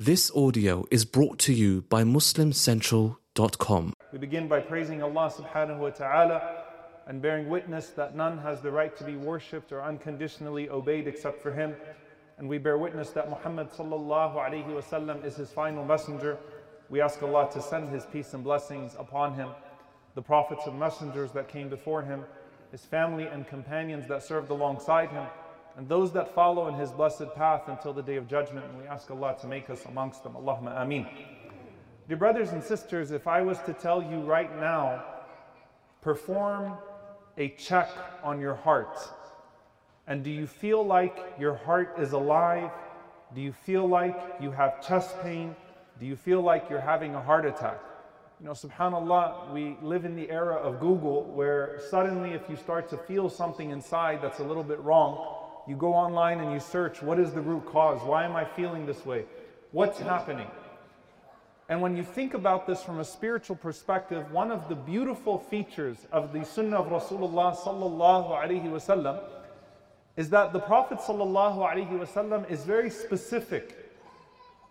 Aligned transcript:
This 0.00 0.30
audio 0.30 0.86
is 0.92 1.04
brought 1.04 1.40
to 1.40 1.52
you 1.52 1.82
by 1.82 2.04
MuslimCentral.com. 2.04 3.94
We 4.12 4.18
begin 4.20 4.46
by 4.46 4.60
praising 4.60 5.02
Allah 5.02 5.28
subhanahu 5.28 5.78
wa 5.78 5.90
ta'ala 5.90 6.62
and 7.08 7.20
bearing 7.20 7.48
witness 7.48 7.88
that 7.96 8.14
none 8.14 8.38
has 8.38 8.60
the 8.60 8.70
right 8.70 8.96
to 8.96 9.02
be 9.02 9.16
worshipped 9.16 9.72
or 9.72 9.82
unconditionally 9.82 10.70
obeyed 10.70 11.08
except 11.08 11.42
for 11.42 11.50
Him. 11.50 11.74
And 12.38 12.48
we 12.48 12.58
bear 12.58 12.78
witness 12.78 13.10
that 13.10 13.28
Muhammad 13.28 13.70
sallallahu 13.70 14.36
alayhi 14.36 14.68
wasallam 14.68 15.24
is 15.24 15.34
His 15.34 15.50
final 15.50 15.84
messenger. 15.84 16.38
We 16.90 17.00
ask 17.00 17.20
Allah 17.20 17.50
to 17.52 17.60
send 17.60 17.88
His 17.88 18.06
peace 18.06 18.34
and 18.34 18.44
blessings 18.44 18.94
upon 19.00 19.34
Him, 19.34 19.48
the 20.14 20.22
prophets 20.22 20.62
and 20.68 20.78
messengers 20.78 21.32
that 21.32 21.48
came 21.48 21.68
before 21.68 22.02
Him, 22.02 22.22
His 22.70 22.84
family 22.84 23.24
and 23.26 23.48
companions 23.48 24.06
that 24.06 24.22
served 24.22 24.50
alongside 24.50 25.08
Him, 25.08 25.26
and 25.78 25.88
those 25.88 26.12
that 26.12 26.34
follow 26.34 26.66
in 26.66 26.74
His 26.74 26.90
blessed 26.90 27.32
path 27.36 27.68
until 27.68 27.92
the 27.92 28.02
day 28.02 28.16
of 28.16 28.26
judgment. 28.26 28.66
And 28.66 28.76
we 28.82 28.88
ask 28.88 29.08
Allah 29.12 29.36
to 29.40 29.46
make 29.46 29.70
us 29.70 29.84
amongst 29.84 30.24
them. 30.24 30.32
Allahumma 30.32 30.82
ameen. 30.82 31.06
Dear 32.08 32.16
brothers 32.16 32.50
and 32.50 32.62
sisters, 32.64 33.12
if 33.12 33.28
I 33.28 33.42
was 33.42 33.60
to 33.60 33.72
tell 33.72 34.02
you 34.02 34.18
right 34.22 34.52
now, 34.58 35.04
perform 36.00 36.72
a 37.36 37.50
check 37.50 37.90
on 38.24 38.40
your 38.40 38.56
heart. 38.56 38.98
And 40.08 40.24
do 40.24 40.30
you 40.30 40.48
feel 40.48 40.84
like 40.84 41.16
your 41.38 41.54
heart 41.54 41.94
is 42.00 42.10
alive? 42.10 42.72
Do 43.32 43.40
you 43.40 43.52
feel 43.52 43.86
like 43.86 44.18
you 44.40 44.50
have 44.50 44.84
chest 44.84 45.14
pain? 45.22 45.54
Do 46.00 46.06
you 46.06 46.16
feel 46.16 46.42
like 46.42 46.68
you're 46.68 46.80
having 46.80 47.14
a 47.14 47.22
heart 47.22 47.46
attack? 47.46 47.78
You 48.40 48.46
know, 48.46 48.52
subhanAllah, 48.52 49.52
we 49.52 49.76
live 49.80 50.04
in 50.04 50.16
the 50.16 50.28
era 50.28 50.56
of 50.56 50.80
Google 50.80 51.22
where 51.22 51.80
suddenly, 51.88 52.32
if 52.32 52.50
you 52.50 52.56
start 52.56 52.88
to 52.88 52.96
feel 52.96 53.28
something 53.28 53.70
inside 53.70 54.20
that's 54.20 54.40
a 54.40 54.44
little 54.44 54.64
bit 54.64 54.80
wrong, 54.80 55.37
you 55.68 55.76
go 55.76 55.92
online 55.92 56.40
and 56.40 56.50
you 56.52 56.60
search, 56.60 57.02
what 57.02 57.18
is 57.20 57.32
the 57.32 57.42
root 57.42 57.66
cause? 57.66 58.00
Why 58.02 58.24
am 58.24 58.34
I 58.34 58.44
feeling 58.44 58.86
this 58.86 59.04
way? 59.04 59.26
What's 59.72 59.98
happening? 59.98 60.46
And 61.68 61.82
when 61.82 61.94
you 61.94 62.02
think 62.02 62.32
about 62.32 62.66
this 62.66 62.82
from 62.82 63.00
a 63.00 63.04
spiritual 63.04 63.56
perspective, 63.56 64.32
one 64.32 64.50
of 64.50 64.70
the 64.70 64.74
beautiful 64.74 65.38
features 65.38 65.98
of 66.10 66.32
the 66.32 66.42
Sunnah 66.42 66.78
of 66.78 66.86
Rasulullah 66.86 67.54
sallallahu 67.54 68.30
alaihi 68.30 68.64
wasallam 68.64 69.20
is 70.16 70.30
that 70.30 70.54
the 70.54 70.60
Prophet 70.60 70.98
sallallahu 70.98 71.58
alaihi 71.58 71.90
wasallam 71.90 72.50
is 72.50 72.64
very 72.64 72.88
specific 72.88 73.76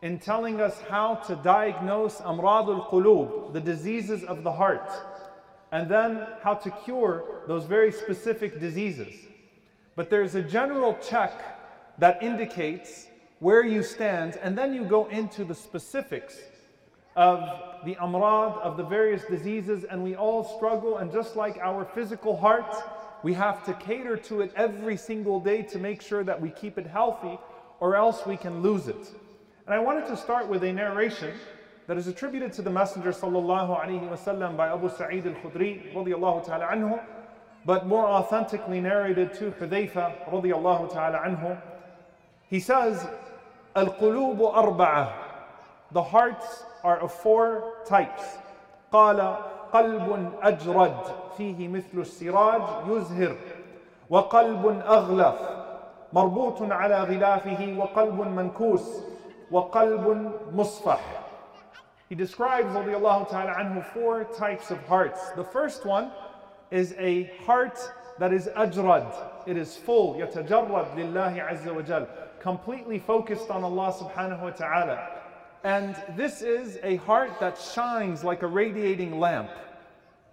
in 0.02 0.18
telling 0.18 0.60
us 0.60 0.82
how 0.90 1.16
to 1.16 1.36
diagnose 1.36 2.16
amradul 2.22 2.90
qulub, 2.90 3.54
the 3.54 3.62
diseases 3.62 4.24
of 4.24 4.44
the 4.44 4.52
heart, 4.52 4.92
and 5.72 5.88
then 5.88 6.26
how 6.42 6.56
to 6.56 6.72
cure 6.84 7.44
those 7.48 7.66
very 7.66 7.92
specific 7.92 8.60
diseases. 8.60 9.27
But 9.98 10.12
there's 10.12 10.36
a 10.36 10.44
general 10.44 10.96
check 11.02 11.34
that 11.98 12.22
indicates 12.22 13.08
where 13.40 13.66
you 13.66 13.82
stand, 13.82 14.38
and 14.44 14.56
then 14.56 14.72
you 14.72 14.86
go 14.86 15.08
into 15.08 15.44
the 15.44 15.56
specifics 15.56 16.40
of 17.16 17.40
the 17.84 17.96
amrad, 17.96 18.60
of 18.60 18.78
the 18.78 18.84
various 18.84 19.24
diseases, 19.26 19.86
and 19.86 20.04
we 20.04 20.16
all 20.16 20.44
struggle. 20.56 21.00
And 21.00 21.12
just 21.12 21.36
like 21.36 21.58
our 21.58 21.84
physical 21.84 22.38
heart, 22.38 22.76
we 23.24 23.34
have 23.34 23.66
to 23.66 23.74
cater 23.74 24.16
to 24.18 24.42
it 24.42 24.54
every 24.56 24.98
single 24.98 25.40
day 25.40 25.64
to 25.64 25.80
make 25.80 26.04
sure 26.04 26.24
that 26.24 26.40
we 26.40 26.52
keep 26.52 26.78
it 26.78 26.86
healthy, 26.86 27.40
or 27.80 27.96
else 27.96 28.24
we 28.28 28.38
can 28.38 28.62
lose 28.62 28.88
it. 28.88 29.10
And 29.66 29.74
I 29.74 29.80
wanted 29.80 30.06
to 30.10 30.16
start 30.16 30.48
with 30.48 30.64
a 30.64 30.72
narration 30.72 31.34
that 31.88 31.98
is 31.98 32.06
attributed 32.06 32.54
to 32.54 32.62
the 32.62 32.70
Messenger 32.70 33.14
wasallam 33.14 34.56
by 34.56 34.68
Abu 34.68 34.90
Sa'id 34.96 35.26
al-Khudri 35.26 35.92
ta'ala 35.92 36.68
anhu, 36.68 37.04
but 37.67 37.87
more 37.87 38.07
authentically 38.07 38.81
narrated 38.81 39.35
to 39.35 39.53
Hudayfa 39.53 40.29
radiyallahu 40.29 40.93
ta'ala 40.93 41.19
anhu. 41.19 41.61
He 42.49 42.61
says, 42.61 43.07
"Al-qulub 43.77 44.39
arba'a." 44.39 45.13
The 45.93 46.03
hearts 46.03 46.65
are 46.83 46.99
of 46.99 47.13
four 47.13 47.75
types. 47.87 48.39
قال 48.93 49.37
قلب 49.73 50.33
أجرد 50.43 50.97
فيه 51.37 51.69
مثل 51.69 51.99
السراج 51.99 52.63
يزهر 52.89 53.37
وقلب 54.11 54.83
أغلف 54.87 55.41
مربوط 56.13 56.63
على 56.73 57.01
غلافه 57.03 57.77
وقلب 57.79 58.21
منكوس 58.21 59.03
وقلب 59.51 60.33
مصفح 60.53 61.01
He 62.11 62.15
describes 62.15 62.77
رضي 62.77 62.97
الله 62.97 63.25
تعالى 63.25 63.51
عنه 63.51 63.83
four 63.95 64.25
types 64.25 64.71
of 64.71 64.79
hearts. 64.87 65.31
The 65.31 65.45
first 65.45 65.87
one 65.87 66.11
is 66.72 66.94
a 66.98 67.32
heart 67.46 67.80
that 68.20 68.34
is 68.34 68.48
ajrad. 68.56 69.14
It 69.46 69.58
is 69.58 69.76
full, 69.76 70.16
yatajarrad 70.16 70.96
lillahi 70.96 71.48
azza 71.48 71.74
wa 71.74 71.82
jal, 71.82 72.08
completely 72.40 73.00
focused 73.00 73.50
on 73.50 73.64
Allah 73.64 73.94
subhanahu 73.94 74.42
wa 74.42 74.50
ta'ala. 74.52 75.10
And 75.64 75.96
this 76.16 76.42
is 76.42 76.80
a 76.84 76.98
heart 76.98 77.40
that 77.40 77.58
shines 77.58 78.24
like 78.24 78.42
a 78.44 78.48
radiating 78.48 79.20
lamp. 79.20 79.50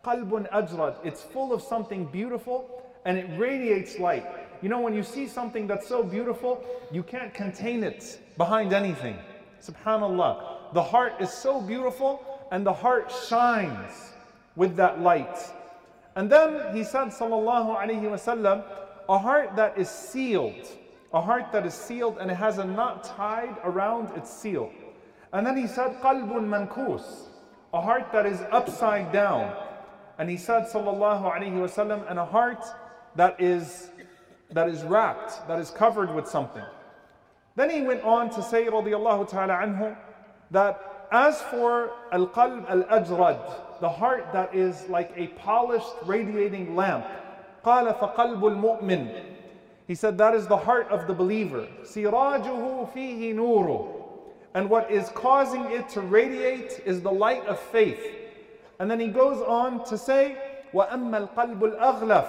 Qalbun 0.04 0.50
ajrad. 0.50 0.96
It's 1.04 1.22
full 1.22 1.52
of 1.52 1.62
something 1.62 2.04
beautiful 2.06 2.82
and 3.04 3.18
it 3.18 3.26
radiates 3.38 3.98
light. 3.98 4.26
You 4.62 4.68
know, 4.68 4.80
when 4.80 4.94
you 4.94 5.02
see 5.02 5.26
something 5.26 5.66
that's 5.66 5.86
so 5.86 6.02
beautiful, 6.02 6.64
you 6.90 7.02
can't 7.02 7.34
contain 7.34 7.82
it 7.82 8.20
behind 8.36 8.72
anything. 8.72 9.18
Subhanallah. 9.62 10.72
The 10.72 10.82
heart 10.82 11.14
is 11.20 11.30
so 11.30 11.60
beautiful 11.60 12.24
and 12.50 12.64
the 12.64 12.72
heart 12.72 13.12
shines 13.28 14.12
with 14.56 14.76
that 14.76 15.00
light. 15.00 15.36
And 16.16 16.30
then 16.30 16.75
he 16.75 16.84
said, 16.84 17.08
Sallallahu 17.08 17.76
Alaihi 17.76 18.02
Wasallam, 18.02 18.64
a 19.08 19.19
heart 19.19 19.56
that 19.56 19.76
is 19.76 19.88
sealed, 19.91 20.66
a 21.12 21.20
heart 21.20 21.52
that 21.52 21.66
is 21.66 21.75
sealed 21.75 22.19
and 22.19 22.30
it 22.30 22.36
has 22.36 22.58
a 22.58 22.64
knot 22.64 23.04
tied 23.04 23.56
around 23.64 24.16
its 24.16 24.32
seal. 24.32 24.72
And 25.32 25.47
then 25.47 25.56
he 25.56 25.66
said, 25.66 26.00
Qalbun 26.00 26.47
mankus, 26.47 27.28
a 27.72 27.80
heart 27.80 28.12
that 28.12 28.26
is 28.26 28.41
upside 28.52 29.12
down. 29.12 29.54
And 30.19 30.30
he 30.30 30.36
said, 30.36 30.66
Sallallahu 30.72 31.22
Alaihi 31.22 31.54
Wasallam, 31.54 32.08
and 32.08 32.19
a 32.19 32.25
heart 32.25 32.64
that 33.16 33.41
is 33.41 33.91
that 34.50 34.69
is 34.69 34.82
wrapped, 34.84 35.46
that 35.48 35.58
is 35.58 35.70
covered 35.70 36.14
with 36.14 36.28
something. 36.28 36.62
Then 37.56 37.70
he 37.70 37.82
went 37.82 38.02
on 38.02 38.31
to 38.31 38.42
say, 38.42 38.66
radiallahu 38.66 39.28
ta'ala 39.28 39.54
anhu, 39.54 39.96
that 40.50 41.08
as 41.10 41.41
for 41.42 41.91
al-qalb 42.12 42.69
al-ajrad, 42.69 43.63
the 43.81 43.89
heart 43.89 44.31
that 44.33 44.53
is 44.53 44.88
like 44.89 45.11
a 45.16 45.27
polished, 45.27 45.94
radiating 46.05 46.75
lamp, 46.75 47.05
قال 47.66 47.97
فقلب 48.00 48.41
المؤمن. 48.41 49.25
He 49.88 49.95
said 49.95 50.17
that 50.19 50.35
is 50.35 50.47
the 50.47 50.57
heart 50.57 50.88
of 50.89 51.07
the 51.07 51.13
believer. 51.13 51.67
سراجه 51.83 52.94
فيه 52.94 53.33
نوره. 53.35 53.95
And 54.53 54.69
what 54.69 54.91
is 54.91 55.09
causing 55.09 55.66
it 55.72 55.89
to 55.89 56.01
radiate 56.01 56.81
is 56.85 57.01
the 57.01 57.11
light 57.11 57.45
of 57.45 57.59
faith. 57.59 58.00
And 58.79 58.89
then 58.89 59.00
he 59.00 59.07
goes 59.07 59.41
on 59.41 59.83
to 59.85 59.97
say, 59.97 60.38
وَأَمَّا 60.73 61.29
الْقَلْبُ 61.29 61.59
الْأَغْلَفِ 61.59 62.27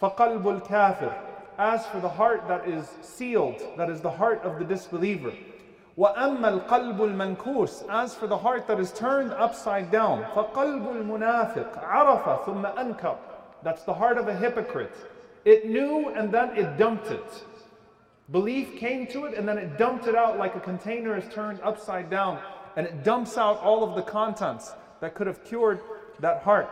فَقَلْبُ 0.00 0.60
الْكَافِرِ 0.60 1.14
As 1.58 1.86
for 1.86 2.00
the 2.00 2.08
heart 2.08 2.46
that 2.48 2.68
is 2.68 2.86
sealed, 3.02 3.62
that 3.76 3.90
is 3.90 4.00
the 4.00 4.10
heart 4.10 4.42
of 4.42 4.58
the 4.58 4.64
disbeliever. 4.64 5.32
وَأَمَّا 5.98 6.68
الْقَلْبُ 6.68 6.98
الْمَنْكُوسِ 6.98 7.88
As 7.88 8.14
for 8.14 8.28
the 8.28 8.38
heart 8.38 8.68
that 8.68 8.78
is 8.78 8.92
turned 8.92 9.32
upside 9.32 9.90
down. 9.90 10.22
فَقَلْبُ 10.34 10.86
الْمُنَافِقِ 10.86 11.84
عَرَفَ 11.84 12.44
ثُمَّ 12.44 12.76
أَنْكَرَ 12.76 13.16
That's 13.64 13.82
the 13.82 13.94
heart 13.94 14.16
of 14.16 14.28
a 14.28 14.36
hypocrite. 14.36 14.94
It 15.44 15.66
knew 15.66 16.10
and 16.10 16.30
then 16.32 16.56
it 16.56 16.76
dumped 16.76 17.10
it. 17.10 17.44
Belief 18.30 18.78
came 18.78 19.06
to 19.08 19.24
it 19.24 19.36
and 19.36 19.48
then 19.48 19.58
it 19.58 19.76
dumped 19.76 20.06
it 20.06 20.14
out 20.14 20.38
like 20.38 20.54
a 20.54 20.60
container 20.60 21.16
is 21.16 21.24
turned 21.32 21.60
upside 21.62 22.10
down 22.10 22.38
and 22.76 22.86
it 22.86 23.02
dumps 23.02 23.36
out 23.36 23.58
all 23.60 23.82
of 23.82 23.96
the 23.96 24.02
contents 24.02 24.74
that 25.00 25.14
could 25.14 25.26
have 25.26 25.44
cured 25.44 25.80
that 26.20 26.42
heart. 26.42 26.68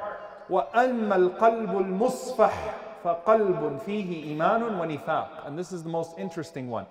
وَأَلْمَ 0.48 1.08
الْقَلْبُ 1.08 1.72
الْمُصْفَحِ 1.72 2.52
فَقَلْبٌ 3.02 3.80
فِيهِ 3.84 4.36
إِيمَانٌ 4.36 4.78
وَنِفَاقٌ 4.78 5.46
And 5.46 5.58
this 5.58 5.72
is 5.72 5.82
the 5.82 5.88
most 5.88 6.18
interesting 6.18 6.68
one. 6.68 6.86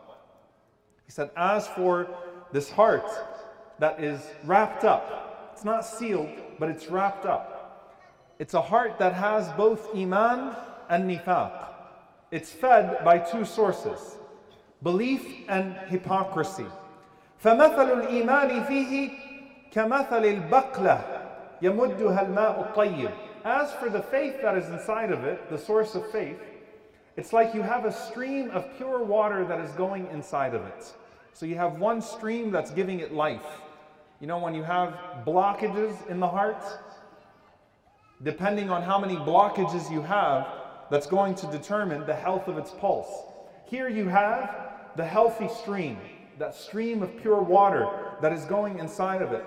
He 1.09 1.11
said, 1.11 1.29
as 1.37 1.67
for 1.67 2.07
this 2.51 2.69
heart 2.69 3.07
that 3.79 4.03
is 4.03 4.21
wrapped 4.43 4.83
up, 4.83 5.51
it's 5.53 5.63
not 5.63 5.85
sealed, 5.85 6.29
but 6.59 6.69
it's 6.69 6.87
wrapped 6.87 7.25
up. 7.25 7.51
It's 8.39 8.53
a 8.53 8.61
heart 8.61 8.99
that 8.99 9.13
has 9.13 9.49
both 9.53 9.95
iman 9.95 10.55
and 10.89 11.09
nifaq. 11.09 11.67
It's 12.31 12.51
fed 12.51 13.03
by 13.05 13.19
two 13.19 13.45
sources 13.45 14.17
belief 14.83 15.25
and 15.47 15.75
hypocrisy. 15.87 16.65
فمثل 17.43 17.91
الإيمان 17.91 18.65
فيه 18.65 19.11
كمثل 19.71 20.25
البقلة 20.25 21.01
يمدها 21.61 22.21
الماء 22.21 22.73
الطيب. 22.73 23.11
As 23.45 23.71
for 23.73 23.89
the 23.89 24.01
faith 24.01 24.41
that 24.41 24.57
is 24.57 24.69
inside 24.69 25.11
of 25.11 25.23
it, 25.23 25.49
the 25.49 25.57
source 25.57 25.95
of 25.95 26.11
faith, 26.11 26.39
it's 27.16 27.32
like 27.32 27.54
you 27.54 27.62
have 27.62 27.84
a 27.84 27.92
stream 27.92 28.50
of 28.50 28.66
pure 28.76 29.02
water 29.04 29.44
that 29.44 29.60
is 29.60 29.70
going 29.72 30.06
inside 30.08 30.54
of 30.54 30.64
it. 30.64 30.92
So 31.32 31.46
you 31.46 31.56
have 31.56 31.78
one 31.78 32.00
stream 32.00 32.50
that's 32.50 32.70
giving 32.70 33.00
it 33.00 33.12
life. 33.12 33.46
You 34.20 34.26
know, 34.26 34.38
when 34.38 34.54
you 34.54 34.62
have 34.62 34.94
blockages 35.26 36.06
in 36.08 36.20
the 36.20 36.28
heart, 36.28 36.62
depending 38.22 38.70
on 38.70 38.82
how 38.82 38.98
many 38.98 39.16
blockages 39.16 39.90
you 39.90 40.02
have, 40.02 40.46
that's 40.90 41.06
going 41.06 41.34
to 41.36 41.46
determine 41.46 42.04
the 42.06 42.14
health 42.14 42.48
of 42.48 42.58
its 42.58 42.70
pulse. 42.72 43.08
Here 43.64 43.88
you 43.88 44.08
have 44.08 44.70
the 44.96 45.04
healthy 45.04 45.48
stream, 45.48 45.98
that 46.38 46.54
stream 46.54 47.02
of 47.02 47.16
pure 47.20 47.40
water 47.40 47.88
that 48.20 48.32
is 48.32 48.44
going 48.44 48.78
inside 48.78 49.22
of 49.22 49.32
it. 49.32 49.44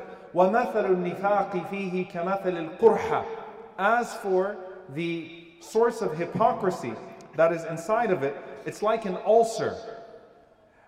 As 3.77 4.13
for 4.15 4.57
the 4.95 5.43
source 5.59 6.01
of 6.01 6.17
hypocrisy, 6.17 6.93
that 7.36 7.52
is 7.52 7.64
inside 7.64 8.10
of 8.10 8.22
it, 8.22 8.36
it's 8.66 8.82
like 8.82 9.04
an 9.04 9.16
ulcer. 9.24 9.76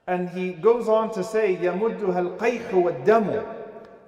And 0.06 0.28
he 0.28 0.52
goes 0.52 0.88
on 0.88 1.12
to 1.14 1.22
say, 1.22 1.56
يَمُدُّهَا 1.56 2.36
الْقَيْحُ 2.36 2.70
وَالدَّمُ 2.70 3.56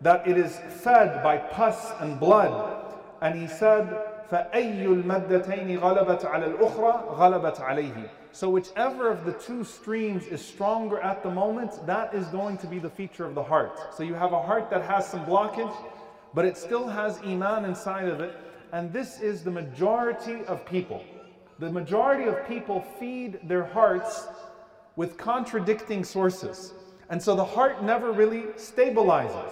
That 0.00 0.26
it 0.26 0.36
is 0.36 0.58
fed 0.82 1.22
by 1.22 1.38
pus 1.38 1.92
and 2.00 2.18
blood. 2.18 2.96
And 3.20 3.40
he 3.40 3.46
said, 3.46 3.86
فأي 4.32 4.84
المدتين 4.86 5.78
غلبت 5.78 6.24
على 6.24 6.46
الأخرى 6.46 7.16
غلبت 7.16 7.60
عليه. 7.60 8.08
So 8.32 8.48
whichever 8.48 9.10
of 9.10 9.26
the 9.26 9.32
two 9.32 9.62
streams 9.62 10.26
is 10.26 10.42
stronger 10.42 10.98
at 11.00 11.22
the 11.22 11.30
moment, 11.30 11.86
that 11.86 12.14
is 12.14 12.26
going 12.28 12.56
to 12.58 12.66
be 12.66 12.78
the 12.78 12.88
feature 12.88 13.26
of 13.26 13.34
the 13.34 13.42
heart. 13.42 13.94
So 13.94 14.02
you 14.02 14.14
have 14.14 14.32
a 14.32 14.40
heart 14.40 14.70
that 14.70 14.82
has 14.82 15.06
some 15.06 15.26
blockage, 15.26 15.74
but 16.32 16.46
it 16.46 16.56
still 16.56 16.88
has 16.88 17.18
iman 17.18 17.66
inside 17.66 18.08
of 18.08 18.20
it. 18.20 18.34
And 18.72 18.90
this 18.90 19.20
is 19.20 19.44
the 19.44 19.50
majority 19.50 20.44
of 20.46 20.64
people. 20.64 21.04
The 21.59 21.71
majority 21.71 22.25
of 22.25 22.47
people 22.47 22.81
feed 22.99 23.39
their 23.43 23.65
hearts 23.65 24.27
with 24.95 25.17
contradicting 25.17 26.03
sources. 26.03 26.73
And 27.09 27.21
so 27.21 27.35
the 27.35 27.45
heart 27.45 27.83
never 27.83 28.11
really 28.11 28.43
stabilizes. 28.57 29.51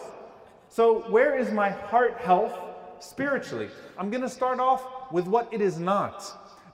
So, 0.70 1.10
where 1.10 1.38
is 1.38 1.52
my 1.52 1.70
heart 1.70 2.18
health 2.18 2.54
spiritually? 3.00 3.70
I'm 3.98 4.10
going 4.10 4.24
to 4.24 4.30
start 4.30 4.60
off 4.60 5.12
with 5.12 5.26
what 5.26 5.52
it 5.54 5.62
is 5.62 5.80
not. 5.80 6.24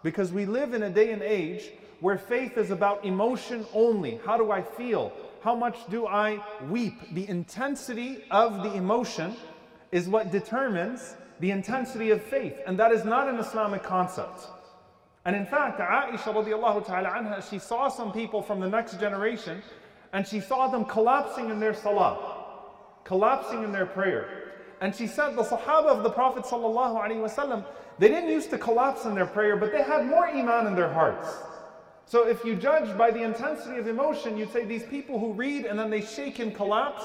Because 0.04 0.32
we 0.32 0.46
live 0.46 0.74
in 0.74 0.84
a 0.84 0.90
day 0.90 1.12
and 1.12 1.22
age 1.22 1.72
where 2.00 2.18
faith 2.18 2.58
is 2.58 2.72
about 2.72 3.06
emotion 3.06 3.66
only. 3.74 4.20
How 4.26 4.38
do 4.38 4.52
I 4.52 4.62
feel? 4.62 5.14
How 5.42 5.56
much 5.56 5.78
do 5.90 6.08
I 6.08 6.44
weep? 6.68 7.14
The 7.14 7.28
intensity 7.30 8.24
of 8.32 8.64
the 8.64 8.74
emotion 8.74 9.36
is 9.92 10.10
what 10.10 10.32
determines 10.32 11.16
the 11.40 11.52
intensity 11.52 12.10
of 12.10 12.22
faith. 12.22 12.60
And 12.66 12.78
that 12.80 12.92
is 12.92 13.06
not 13.06 13.28
an 13.28 13.38
Islamic 13.40 13.84
concept. 13.84 14.48
And 15.26 15.36
in 15.36 15.46
fact, 15.46 15.80
Aisha 15.80 16.34
radiallahu 16.34 16.86
ta'ala 16.86 17.10
anha, 17.10 17.50
she 17.50 17.60
saw 17.60 17.88
some 17.90 18.12
people 18.12 18.42
from 18.42 18.60
the 18.60 18.68
next 18.68 19.00
generation 19.00 19.62
and 20.14 20.28
she 20.28 20.40
saw 20.40 20.68
them 20.68 20.86
collapsing 20.86 21.50
in 21.50 21.60
their 21.60 21.74
salah, 21.74 22.46
collapsing 23.04 23.64
in 23.64 23.72
their 23.72 23.86
prayer. 23.86 24.54
And 24.82 24.96
she 24.96 25.06
said 25.06 25.36
the 25.36 25.44
Sahaba 25.44 25.88
of 25.88 26.04
the 26.04 26.10
Prophet 26.10 26.44
wasallam, 26.44 27.66
they 28.00 28.08
didn't 28.08 28.30
used 28.30 28.50
to 28.50 28.58
collapse 28.58 29.06
in 29.06 29.14
their 29.14 29.28
prayer, 29.28 29.56
but 29.56 29.72
they 29.72 29.84
had 29.84 30.08
more 30.08 30.28
iman 30.28 30.66
in 30.66 30.76
their 30.76 30.92
hearts. 30.92 31.30
So 32.06 32.28
if 32.28 32.44
you 32.44 32.56
judge 32.56 32.98
by 32.98 33.12
the 33.12 33.22
intensity 33.22 33.78
of 33.78 33.88
emotion, 33.88 34.38
you'd 34.38 34.52
say 34.52 34.66
these 34.66 34.86
people 34.86 35.20
who 35.20 35.34
read 35.34 35.66
and 35.66 35.78
then 35.78 35.92
they 35.92 36.02
shake 36.02 36.40
and 36.40 36.54
collapse 36.54 37.04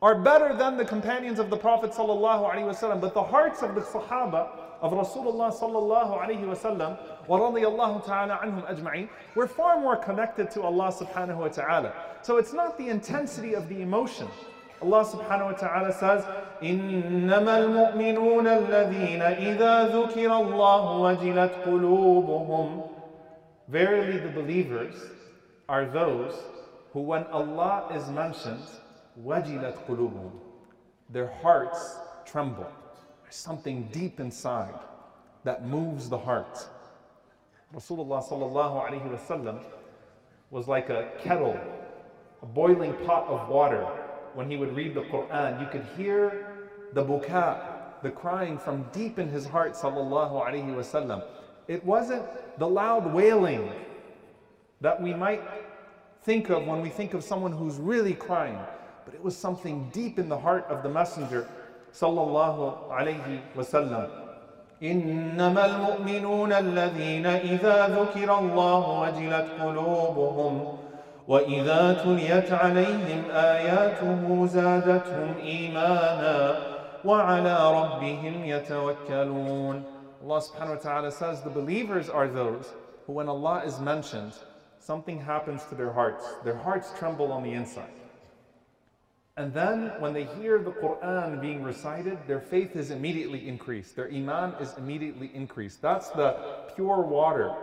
are 0.00 0.14
better 0.14 0.56
than 0.56 0.76
the 0.76 0.84
companions 0.84 1.40
of 1.40 1.50
the 1.50 1.56
Prophet 1.56 1.90
wasallam. 1.90 3.00
But 3.00 3.14
the 3.14 3.22
hearts 3.22 3.62
of 3.62 3.74
the 3.74 3.80
Sahaba 3.80 4.69
of 4.81 4.91
Rasulullah 4.91 5.51
sallallahu 5.51 6.21
alaihi 6.21 6.45
wasallam 6.45 6.97
wa 7.27 7.99
ta'ala 7.99 8.39
anhum 8.43 8.63
ajma'in 8.69 9.09
were 9.35 9.47
far 9.47 9.79
more 9.79 9.95
connected 9.95 10.51
to 10.51 10.61
Allah 10.61 10.91
subhanahu 10.91 11.37
wa 11.37 11.47
ta'ala. 11.47 11.93
So 12.21 12.37
it's 12.37 12.53
not 12.53 12.77
the 12.77 12.89
intensity 12.89 13.53
of 13.53 13.67
the 13.69 13.81
emotion. 13.81 14.27
Allah 14.81 15.05
subhanahu 15.05 15.53
wa 15.53 15.57
ta'ala 15.57 15.93
says, 15.93 16.23
إنما 16.61 17.57
المؤمنون 17.57 18.47
الذين 18.47 19.21
إذا 19.21 19.87
ذكر 19.89 20.31
الله 20.31 20.99
وجلت 20.99 21.51
قلوبهم 21.65 22.89
Verily 23.67 24.19
the 24.19 24.29
believers 24.29 24.93
are 25.67 25.85
those 25.85 26.35
who 26.93 27.01
when 27.01 27.23
Allah 27.27 27.89
is 27.93 28.07
mentioned, 28.09 28.61
وجلت 29.23 29.87
قلوبهم 29.87 30.31
Their 31.09 31.31
hearts 31.41 31.97
tremble. 32.25 32.71
There's 33.30 33.38
something 33.38 33.88
deep 33.92 34.18
inside 34.18 34.74
that 35.44 35.64
moves 35.64 36.08
the 36.08 36.18
heart. 36.18 36.66
Rasulullah 37.72 38.20
sallallahu 38.28 38.90
alayhi 38.90 39.08
wasallam 39.08 39.62
was 40.50 40.66
like 40.66 40.90
a 40.90 41.12
kettle, 41.22 41.56
a 42.42 42.46
boiling 42.46 42.92
pot 43.06 43.28
of 43.28 43.48
water 43.48 43.86
when 44.34 44.50
he 44.50 44.56
would 44.56 44.74
read 44.74 44.94
the 44.94 45.02
Quran, 45.02 45.60
you 45.60 45.68
could 45.68 45.86
hear 45.96 46.56
the 46.92 47.04
buka, 47.04 48.02
the 48.02 48.10
crying 48.10 48.58
from 48.58 48.84
deep 48.90 49.20
in 49.20 49.28
his 49.28 49.46
heart, 49.46 49.74
sallallahu 49.74 50.44
alaihi 50.44 50.74
wasallam. 50.74 51.22
It 51.68 51.84
wasn't 51.84 52.24
the 52.58 52.66
loud 52.66 53.14
wailing 53.14 53.70
that 54.80 55.00
we 55.00 55.14
might 55.14 55.44
think 56.24 56.50
of 56.50 56.66
when 56.66 56.82
we 56.82 56.88
think 56.88 57.14
of 57.14 57.22
someone 57.22 57.52
who's 57.52 57.76
really 57.76 58.14
crying, 58.14 58.58
but 59.04 59.14
it 59.14 59.22
was 59.22 59.36
something 59.36 59.88
deep 59.92 60.18
in 60.18 60.28
the 60.28 60.38
heart 60.38 60.66
of 60.68 60.82
the 60.82 60.88
Messenger, 60.88 61.48
sallallahu 61.93 62.89
alaihi 62.91 63.41
wasallam. 63.55 64.25
إنما 64.83 65.65
المؤمنون 65.65 66.53
الذين 66.53 67.25
إذا 67.25 67.87
ذكر 67.87 68.39
الله 68.39 68.99
وجلت 69.01 69.47
قلوبهم 69.61 70.77
واذا 71.27 71.93
تليت 71.93 72.51
عليهم 72.51 73.23
اياته 73.31 74.45
زادتهم 74.45 75.35
ايمانا 75.43 76.55
وعلى 77.05 77.57
ربهم 77.71 78.45
يتوكلون 78.45 79.83
Allah 80.25 80.41
subhanahu 80.41 80.75
wa 80.77 80.81
ta'ala 80.81 81.11
says 81.11 81.41
the 81.41 81.49
believers 81.49 82.09
are 82.09 82.27
those 82.27 82.73
who 83.05 83.13
when 83.13 83.29
Allah 83.29 83.61
is 83.65 83.79
mentioned 83.79 84.33
something 84.79 85.19
happens 85.21 85.63
to 85.69 85.75
their 85.75 85.91
hearts 85.93 86.25
their 86.43 86.57
hearts 86.57 86.91
tremble 86.99 87.31
on 87.31 87.43
the 87.43 87.53
inside 87.53 87.93
and 89.40 89.52
then 89.54 89.92
when 89.98 90.12
they 90.12 90.24
hear 90.40 90.58
the 90.58 90.70
Quran 90.70 91.40
being 91.40 91.62
recited 91.62 92.18
their 92.26 92.40
faith 92.40 92.76
is 92.76 92.90
immediately 92.90 93.48
increased 93.48 93.96
their 93.96 94.08
iman 94.08 94.54
is 94.60 94.74
immediately 94.78 95.30
increased 95.34 95.80
that's 95.82 96.10
the 96.10 96.30
pure 96.74 97.00
water 97.02 97.54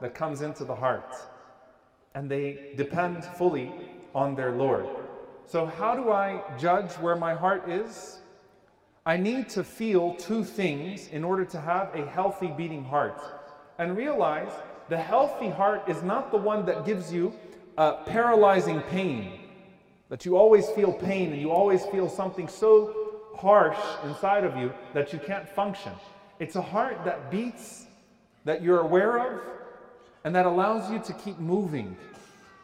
that 0.00 0.14
comes 0.14 0.42
into 0.42 0.64
the 0.64 0.74
heart 0.74 1.14
and 2.14 2.30
they 2.30 2.72
depend 2.76 3.24
fully 3.24 3.72
on 4.14 4.34
their 4.34 4.52
Lord. 4.52 4.86
So, 5.46 5.66
how 5.66 5.94
do 5.94 6.10
I 6.10 6.42
judge 6.58 6.92
where 6.94 7.16
my 7.16 7.34
heart 7.34 7.68
is? 7.68 8.18
I 9.06 9.16
need 9.16 9.48
to 9.50 9.64
feel 9.64 10.14
two 10.14 10.44
things 10.44 11.08
in 11.08 11.24
order 11.24 11.44
to 11.46 11.60
have 11.60 11.94
a 11.94 12.06
healthy 12.06 12.48
beating 12.48 12.84
heart. 12.84 13.20
And 13.78 13.96
realize 13.96 14.52
the 14.88 14.98
healthy 14.98 15.48
heart 15.48 15.88
is 15.88 16.02
not 16.02 16.30
the 16.30 16.36
one 16.36 16.66
that 16.66 16.84
gives 16.84 17.12
you 17.12 17.32
a 17.78 18.02
paralyzing 18.04 18.80
pain, 18.82 19.39
that 20.10 20.26
you 20.26 20.36
always 20.36 20.68
feel 20.70 20.92
pain 20.92 21.32
and 21.32 21.40
you 21.40 21.50
always 21.50 21.86
feel 21.86 22.08
something 22.08 22.48
so 22.48 22.94
harsh 23.36 23.78
inside 24.04 24.44
of 24.44 24.56
you 24.56 24.72
that 24.92 25.12
you 25.12 25.18
can't 25.18 25.48
function. 25.48 25.92
It's 26.40 26.56
a 26.56 26.62
heart 26.62 27.04
that 27.04 27.30
beats, 27.30 27.86
that 28.44 28.60
you're 28.60 28.80
aware 28.80 29.18
of, 29.18 29.40
and 30.24 30.34
that 30.34 30.46
allows 30.46 30.90
you 30.90 30.98
to 30.98 31.12
keep 31.14 31.38
moving 31.38 31.96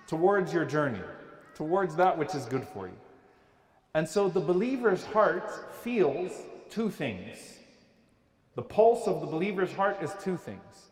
towards 0.07 0.53
your 0.53 0.65
journey, 0.65 1.00
towards 1.55 1.97
that 1.97 2.19
which 2.19 2.35
is 2.35 2.45
good 2.47 2.67
for 2.67 2.88
you. 2.88 2.97
And 3.95 4.07
so 4.07 4.29
the 4.29 4.41
believer's 4.41 5.05
heart 5.05 5.50
feels 5.83 6.33
two 6.69 6.91
things. 6.91 7.38
The 8.57 8.62
pulse 8.62 9.07
of 9.07 9.21
the 9.21 9.26
believer's 9.26 9.73
heart 9.73 10.03
is 10.03 10.11
two 10.23 10.37
things. 10.37 10.91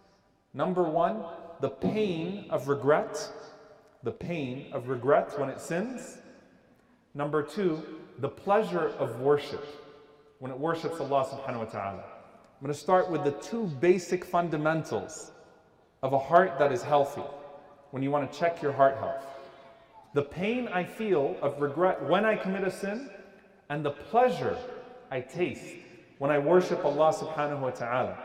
Number 0.54 0.84
one, 0.84 1.24
the 1.60 1.68
pain 1.68 2.46
of 2.48 2.68
regret, 2.68 3.18
the 4.02 4.12
pain 4.12 4.66
of 4.72 4.88
regret 4.88 5.38
when 5.38 5.48
it 5.48 5.60
sins. 5.60 6.18
Number 7.13 7.41
two, 7.41 7.81
the 8.19 8.29
pleasure 8.29 8.89
of 8.99 9.19
worship 9.19 9.65
when 10.39 10.51
it 10.51 10.57
worships 10.57 10.99
Allah 10.99 11.25
subhanahu 11.25 11.59
wa 11.59 11.65
ta'ala. 11.65 12.03
I'm 12.03 12.65
going 12.65 12.73
to 12.73 12.79
start 12.79 13.09
with 13.09 13.23
the 13.23 13.31
two 13.31 13.65
basic 13.79 14.23
fundamentals 14.25 15.31
of 16.03 16.13
a 16.13 16.19
heart 16.19 16.59
that 16.59 16.71
is 16.71 16.81
healthy 16.81 17.23
when 17.91 18.03
you 18.03 18.11
want 18.11 18.31
to 18.31 18.39
check 18.39 18.61
your 18.61 18.71
heart 18.71 18.97
health. 18.97 19.25
The 20.13 20.23
pain 20.23 20.67
I 20.67 20.83
feel 20.83 21.35
of 21.41 21.61
regret 21.61 22.03
when 22.03 22.25
I 22.25 22.35
commit 22.35 22.63
a 22.63 22.71
sin, 22.71 23.09
and 23.69 23.85
the 23.85 23.91
pleasure 23.91 24.57
I 25.11 25.21
taste 25.21 25.75
when 26.17 26.31
I 26.31 26.39
worship 26.39 26.83
Allah 26.83 27.13
subhanahu 27.13 27.59
wa 27.59 27.69
ta'ala. 27.71 28.17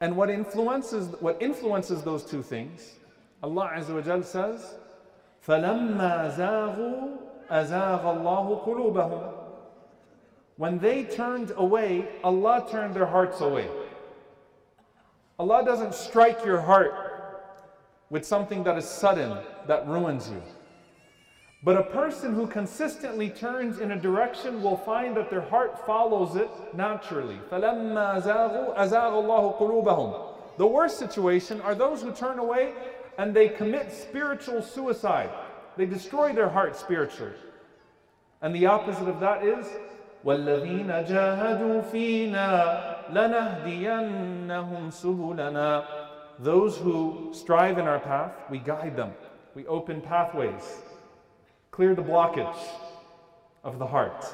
And 0.00 0.16
what 0.16 0.30
influences, 0.30 1.14
what 1.20 1.40
influences 1.40 2.02
those 2.02 2.24
two 2.24 2.42
things, 2.42 2.94
Allah 3.42 3.70
Azza 3.76 3.94
wa 3.94 4.00
Jal 4.00 4.22
says, 4.22 4.74
فَلَمَّا 5.46 6.36
زَاغُوا 6.36 7.23
أَزَاغَ 7.50 8.02
اللَّهُ 8.02 8.64
قُلُوبَهُمْ 8.64 9.32
When 10.56 10.78
they 10.78 11.04
turned 11.04 11.52
away, 11.56 12.08
Allah 12.22 12.66
turned 12.70 12.94
their 12.94 13.06
hearts 13.06 13.40
away. 13.40 13.68
Allah 15.38 15.64
doesn't 15.64 15.94
strike 15.94 16.44
your 16.44 16.60
heart 16.60 16.92
with 18.10 18.26
something 18.26 18.62
that 18.64 18.76
is 18.76 18.84
sudden, 18.84 19.38
that 19.66 19.86
ruins 19.86 20.28
you. 20.28 20.42
But 21.62 21.76
a 21.76 21.82
person 21.82 22.34
who 22.34 22.46
consistently 22.46 23.28
turns 23.28 23.80
in 23.80 23.90
a 23.92 24.00
direction 24.00 24.62
will 24.62 24.78
find 24.78 25.16
that 25.16 25.28
their 25.28 25.42
heart 25.42 25.84
follows 25.86 26.36
it 26.36 26.50
naturally. 26.74 27.38
The 30.56 30.66
worst 30.66 30.98
situation 30.98 31.60
are 31.60 31.74
those 31.74 32.02
who 32.02 32.12
turn 32.12 32.38
away 32.38 32.72
and 33.18 33.34
they 33.34 33.48
commit 33.48 33.92
spiritual 33.92 34.62
suicide. 34.62 35.30
They 35.76 35.86
destroy 35.86 36.32
their 36.32 36.48
heart 36.48 36.76
spiritually. 36.76 37.34
And 38.42 38.54
the 38.54 38.66
opposite 38.66 39.08
of 39.08 39.20
that 39.20 39.44
is 39.44 39.66
وَالَّذِينَ 40.24 41.06
جَاهَدُوا 41.06 41.90
فِينَا 41.90 43.10
لَنَهْدِيَنَّهُمْ 43.10 44.90
سُبُلَنَا 44.92 45.84
Those 46.38 46.76
who 46.76 47.30
strive 47.32 47.78
in 47.78 47.86
our 47.86 48.00
path, 48.00 48.34
we 48.50 48.58
guide 48.58 48.96
them. 48.96 49.12
We 49.54 49.66
open 49.66 50.00
pathways. 50.00 50.82
Clear 51.70 51.94
the 51.94 52.02
blockage 52.02 52.58
of 53.64 53.78
the 53.78 53.86
heart. 53.86 54.26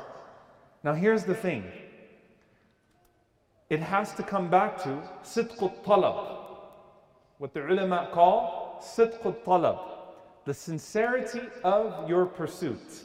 Now 0.82 0.94
here's 0.94 1.24
the 1.24 1.34
thing. 1.34 1.64
It 3.68 3.80
has 3.80 4.12
to 4.14 4.22
come 4.22 4.48
back 4.48 4.82
to 4.84 5.02
صدق 5.24 5.84
talab, 5.84 6.38
what 7.38 7.52
the 7.52 7.66
ulama 7.66 8.08
call 8.12 8.80
صدق 8.80 9.44
talab, 9.44 9.89
the 10.44 10.54
sincerity 10.54 11.40
of 11.64 12.08
your 12.08 12.26
pursuit. 12.26 13.04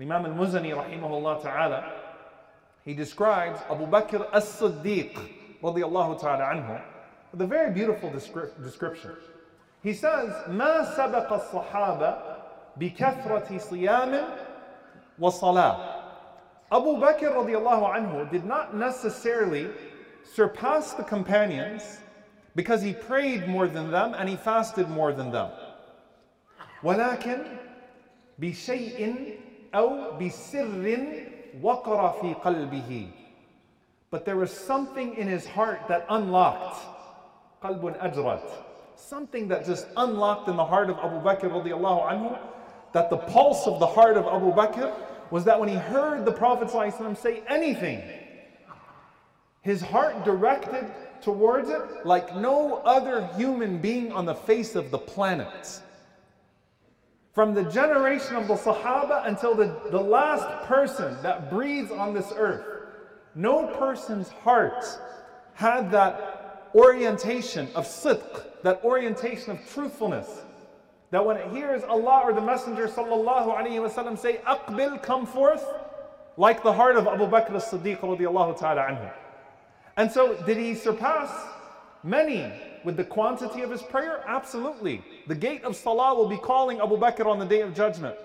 Imam 0.00 0.26
al-Muzani 0.26 0.74
rahimahullah 0.74 1.42
ta'ala, 1.42 1.92
he 2.84 2.94
describes 2.94 3.60
Abu 3.70 3.86
Bakr 3.86 4.26
as-Siddiq 4.32 5.18
radiallahu 5.62 6.20
ta'ala 6.20 6.44
anhu 6.44 6.80
with 7.32 7.42
a 7.42 7.46
very 7.46 7.72
beautiful 7.72 8.10
description. 8.10 9.12
He 9.82 9.92
says, 9.92 10.32
ما 10.48 10.94
سبق 10.96 11.32
الصحابة 11.32 12.16
بكثرة 12.78 13.58
صيام 13.58 14.24
وصلاة 15.20 15.94
Abu 16.70 16.96
Bakr 16.96 17.32
radiallahu 17.34 17.94
anhu 17.96 18.30
did 18.30 18.44
not 18.44 18.76
necessarily 18.76 19.68
surpass 20.24 20.92
the 20.92 21.02
companions 21.02 22.00
because 22.54 22.82
he 22.82 22.92
prayed 22.92 23.48
more 23.48 23.66
than 23.66 23.90
them 23.90 24.14
and 24.14 24.28
he 24.28 24.36
fasted 24.36 24.88
more 24.88 25.12
than 25.12 25.30
them. 25.30 25.50
ولكن 26.82 27.38
بشيء 28.38 29.38
أو 29.74 30.18
بسر 30.18 30.98
وقر 31.62 32.10
في 32.20 32.34
قلبه 32.34 33.08
But 34.10 34.24
there 34.24 34.36
was 34.36 34.50
something 34.50 35.16
in 35.16 35.26
his 35.28 35.46
heart 35.46 35.86
that 35.88 36.06
unlocked 36.08 36.78
قلب 37.62 37.96
أجرت 38.00 38.50
Something 38.96 39.48
that 39.48 39.64
just 39.64 39.86
unlocked 39.96 40.48
in 40.48 40.56
the 40.56 40.64
heart 40.64 40.90
of 40.90 40.98
Abu 40.98 41.20
Bakr 41.20 41.50
radiallahu 41.50 42.10
anhu 42.10 42.38
that 42.92 43.10
the 43.10 43.16
pulse 43.16 43.66
of 43.66 43.78
the 43.80 43.86
heart 43.86 44.16
of 44.16 44.26
Abu 44.26 44.52
Bakr 44.52 44.92
was 45.30 45.44
that 45.44 45.58
when 45.60 45.68
he 45.68 45.76
heard 45.76 46.24
the 46.24 46.32
Prophet 46.32 46.68
ﷺ 46.68 47.16
say 47.16 47.42
anything, 47.48 48.02
his 49.60 49.82
heart 49.82 50.24
directed 50.24 50.86
towards 51.20 51.68
it 51.68 52.06
like 52.06 52.34
no 52.36 52.76
other 52.84 53.28
human 53.36 53.78
being 53.78 54.10
on 54.12 54.24
the 54.24 54.34
face 54.34 54.74
of 54.74 54.90
the 54.90 54.98
planet. 54.98 55.82
From 57.33 57.55
the 57.55 57.63
generation 57.63 58.35
of 58.35 58.47
the 58.47 58.53
Sahaba 58.53 59.27
until 59.27 59.55
the, 59.55 59.75
the 59.89 59.99
last 59.99 60.67
person 60.67 61.17
that 61.23 61.49
breathes 61.49 61.89
on 61.89 62.13
this 62.13 62.31
earth, 62.35 62.63
no 63.33 63.65
person's 63.65 64.29
heart 64.29 64.85
had 65.55 65.89
that 65.91 66.69
orientation 66.75 67.67
of 67.73 67.85
sidq, 67.85 68.43
that 68.61 68.83
orientation 68.83 69.51
of 69.51 69.67
truthfulness, 69.67 70.43
that 71.09 71.25
when 71.25 71.37
it 71.37 71.51
hears 71.51 71.83
Allah 71.83 72.21
or 72.23 72.33
the 72.33 72.41
Messenger 72.41 72.87
wasallam 72.87 74.17
say, 74.17 74.37
"Aqbil, 74.45 75.01
come 75.01 75.25
forth," 75.25 75.65
like 76.37 76.61
the 76.61 76.73
heart 76.73 76.97
of 76.97 77.07
Abu 77.07 77.25
Bakr 77.25 77.51
ta'ala 78.53 78.81
anhu. 78.81 79.11
And 79.97 80.11
so, 80.11 80.35
did 80.45 80.57
he 80.57 80.75
surpass 80.75 81.31
many 82.03 82.51
with 82.83 82.97
the 82.97 83.03
quantity 83.03 83.61
of 83.61 83.71
his 83.71 83.81
prayer? 83.81 84.23
Absolutely. 84.27 85.01
The 85.27 85.35
gate 85.35 85.63
of 85.63 85.75
Salah 85.75 86.15
will 86.15 86.29
be 86.29 86.37
calling 86.37 86.79
Abu 86.79 86.97
Bakr 86.97 87.25
on 87.25 87.39
the 87.39 87.45
day 87.45 87.61
of 87.61 87.73
judgment. 87.73 88.15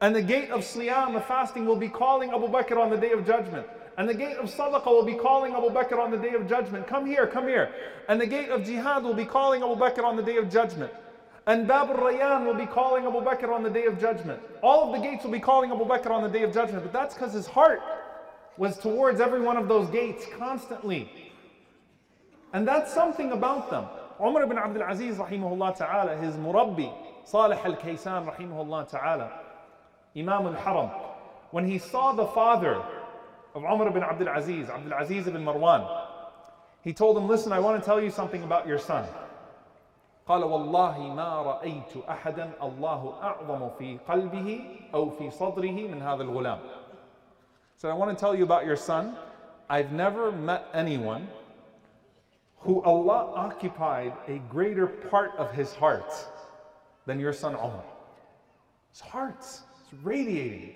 And 0.00 0.14
the 0.14 0.22
gate 0.22 0.50
of 0.50 0.60
Siyam, 0.60 1.14
of 1.16 1.26
fasting, 1.26 1.66
will 1.66 1.76
be 1.76 1.88
calling 1.88 2.30
Abu 2.30 2.48
Bakr 2.48 2.78
on 2.78 2.90
the 2.90 2.96
day 2.96 3.12
of 3.12 3.26
judgment. 3.26 3.66
And 3.98 4.08
the 4.08 4.14
gate 4.14 4.36
of 4.38 4.46
Sadaqah 4.46 4.86
will 4.86 5.04
be 5.04 5.14
calling 5.14 5.52
Abu 5.52 5.68
Bakr 5.68 5.98
on 5.98 6.10
the 6.10 6.16
day 6.16 6.30
of 6.30 6.48
judgment. 6.48 6.86
Come 6.86 7.04
here, 7.04 7.26
come 7.26 7.46
here. 7.46 7.70
And 8.08 8.18
the 8.18 8.26
gate 8.26 8.48
of 8.48 8.64
Jihad 8.64 9.02
will 9.04 9.14
be 9.14 9.26
calling 9.26 9.62
Abu 9.62 9.74
Bakr 9.74 10.04
on 10.04 10.16
the 10.16 10.22
day 10.22 10.38
of 10.38 10.50
judgment. 10.50 10.90
And 11.46 11.68
Bab 11.68 11.90
al-Rayyan 11.90 12.46
will 12.46 12.54
be 12.54 12.66
calling 12.66 13.04
Abu 13.04 13.20
Bakr 13.20 13.52
on 13.52 13.62
the 13.62 13.70
day 13.70 13.84
of 13.84 14.00
judgment. 14.00 14.40
All 14.62 14.86
of 14.86 14.98
the 14.98 15.06
gates 15.06 15.24
will 15.24 15.32
be 15.32 15.40
calling 15.40 15.70
Abu 15.70 15.84
Bakr 15.84 16.10
on 16.10 16.22
the 16.22 16.28
day 16.28 16.44
of 16.44 16.54
judgment. 16.54 16.82
But 16.82 16.92
that's 16.92 17.14
because 17.14 17.32
his 17.32 17.46
heart 17.46 17.82
was 18.56 18.78
towards 18.78 19.20
every 19.20 19.40
one 19.40 19.56
of 19.56 19.68
those 19.68 19.90
gates 19.90 20.24
constantly. 20.38 21.29
And 22.53 22.67
that's 22.67 22.93
something 22.93 23.31
about 23.31 23.69
them. 23.69 23.85
Umar 24.21 24.43
ibn 24.43 24.57
Abdul 24.57 24.83
Aziz 24.83 25.17
rahimahullah 25.17 25.77
ta'ala, 25.77 26.15
his 26.17 26.35
murabbi, 26.35 26.91
Salih 27.25 27.59
al-Kaysan 27.63 28.33
rahimahullah 28.33 28.89
ta'ala, 28.89 29.31
Imam 30.15 30.47
al-Haram, 30.47 30.89
when 31.51 31.65
he 31.65 31.77
saw 31.77 32.13
the 32.13 32.25
father 32.27 32.81
of 33.53 33.63
Umar 33.63 33.87
ibn 33.89 34.03
Abdul 34.03 34.29
Aziz, 34.29 34.69
Abdul 34.69 34.93
Aziz 34.93 35.27
ibn 35.27 35.43
Marwan, 35.43 35.85
he 36.81 36.93
told 36.93 37.17
him, 37.17 37.27
listen, 37.27 37.51
I 37.51 37.59
want 37.59 37.81
to 37.81 37.85
tell 37.85 38.01
you 38.01 38.09
something 38.09 38.43
about 38.43 38.67
your 38.67 38.79
son. 38.79 39.05
قال 40.27 40.43
والله 40.43 41.13
ما 41.13 41.41
رأيت 41.41 42.09
أحدا 42.09 42.51
الله 42.61 43.13
أعظم 43.21 43.69
في 43.77 43.99
قلبه 44.09 44.65
أو 44.93 45.09
في 45.09 45.29
صدره 45.29 45.87
من 45.87 46.01
هذا 46.01 46.23
الغلام. 46.23 46.59
So 47.77 47.89
I 47.89 47.93
want 47.93 48.17
to 48.17 48.19
tell 48.19 48.33
you 48.33 48.43
about 48.43 48.65
your 48.65 48.75
son. 48.75 49.15
I've 49.69 49.91
never 49.91 50.31
met 50.31 50.65
anyone 50.73 51.27
who 52.60 52.82
Allah 52.82 53.32
occupied 53.34 54.12
a 54.28 54.38
greater 54.50 54.86
part 54.86 55.32
of 55.36 55.52
his 55.52 55.74
heart 55.74 56.12
than 57.06 57.18
your 57.18 57.32
son 57.32 57.54
Umar. 57.54 57.84
His 58.90 59.00
heart 59.00 59.40
is 59.40 59.62
radiating. 60.02 60.74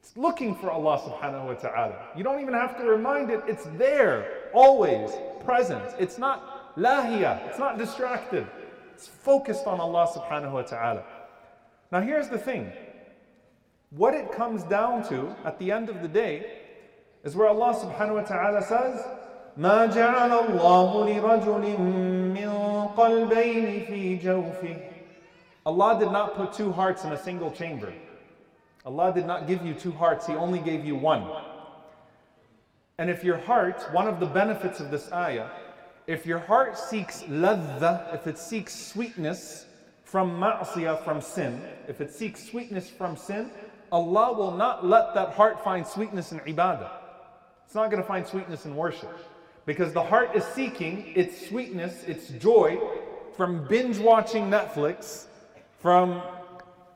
It's 0.00 0.16
looking 0.16 0.54
for 0.54 0.70
Allah 0.70 0.98
subhanahu 0.98 1.46
wa 1.46 1.54
ta'ala. 1.54 2.08
You 2.16 2.22
don't 2.22 2.40
even 2.40 2.54
have 2.54 2.76
to 2.78 2.84
remind 2.84 3.30
it, 3.30 3.42
it's 3.48 3.64
there, 3.76 4.50
always 4.52 5.10
present. 5.44 5.82
It's 5.98 6.18
not 6.18 6.76
lahiya, 6.76 7.48
it's 7.48 7.58
not 7.58 7.78
distracted. 7.78 8.46
It's 8.94 9.06
focused 9.06 9.66
on 9.66 9.80
Allah 9.80 10.06
subhanahu 10.14 10.52
wa 10.52 10.62
ta'ala. 10.62 11.02
Now, 11.90 12.00
here's 12.00 12.28
the 12.28 12.38
thing 12.38 12.72
what 13.90 14.14
it 14.14 14.32
comes 14.32 14.62
down 14.64 15.08
to 15.08 15.34
at 15.44 15.58
the 15.58 15.72
end 15.72 15.88
of 15.88 16.02
the 16.02 16.08
day 16.08 16.60
is 17.24 17.34
where 17.34 17.48
Allah 17.48 17.74
subhanahu 17.74 18.14
wa 18.14 18.22
ta'ala 18.22 18.62
says, 18.62 19.04
ما 19.57 19.85
جعل 19.85 20.31
الله 20.31 21.05
لرجل 21.05 21.79
من 21.79 22.87
قلبين 22.97 23.85
في 23.85 24.17
جوفه 24.17 24.91
Allah 25.65 25.99
did 25.99 26.11
not 26.11 26.35
put 26.35 26.53
two 26.53 26.71
hearts 26.71 27.03
in 27.03 27.11
a 27.11 27.17
single 27.17 27.51
chamber. 27.51 27.93
Allah 28.83 29.13
did 29.13 29.27
not 29.27 29.47
give 29.47 29.63
you 29.63 29.75
two 29.75 29.91
hearts, 29.91 30.25
He 30.25 30.33
only 30.33 30.59
gave 30.59 30.83
you 30.83 30.95
one. 30.95 31.29
And 32.97 33.09
if 33.09 33.23
your 33.23 33.37
heart, 33.37 33.83
one 33.91 34.07
of 34.07 34.19
the 34.19 34.25
benefits 34.25 34.79
of 34.79 34.89
this 34.89 35.11
ayah, 35.11 35.49
if 36.07 36.25
your 36.25 36.39
heart 36.39 36.77
seeks 36.77 37.23
ladha, 37.23 38.13
if 38.13 38.25
it 38.25 38.39
seeks 38.39 38.73
sweetness 38.73 39.65
from 40.03 40.39
ma'asiyah, 40.39 41.03
from 41.03 41.21
sin, 41.21 41.61
if 41.87 42.01
it 42.01 42.11
seeks 42.11 42.49
sweetness 42.49 42.89
from 42.89 43.15
sin, 43.15 43.51
Allah 43.91 44.33
will 44.33 44.51
not 44.51 44.85
let 44.85 45.13
that 45.13 45.33
heart 45.33 45.63
find 45.63 45.85
sweetness 45.85 46.31
in 46.31 46.39
ibadah. 46.39 46.89
It's 47.65 47.75
not 47.75 47.91
going 47.91 48.01
to 48.01 48.07
find 48.07 48.25
sweetness 48.25 48.65
in 48.65 48.75
worship. 48.75 49.15
Because 49.66 49.92
the 49.92 50.02
heart 50.02 50.34
is 50.34 50.44
seeking 50.44 51.12
its 51.14 51.48
sweetness, 51.48 52.04
its 52.04 52.28
joy 52.28 52.78
from 53.36 53.66
binge 53.66 53.98
watching 53.98 54.44
Netflix, 54.44 55.26
from 55.80 56.22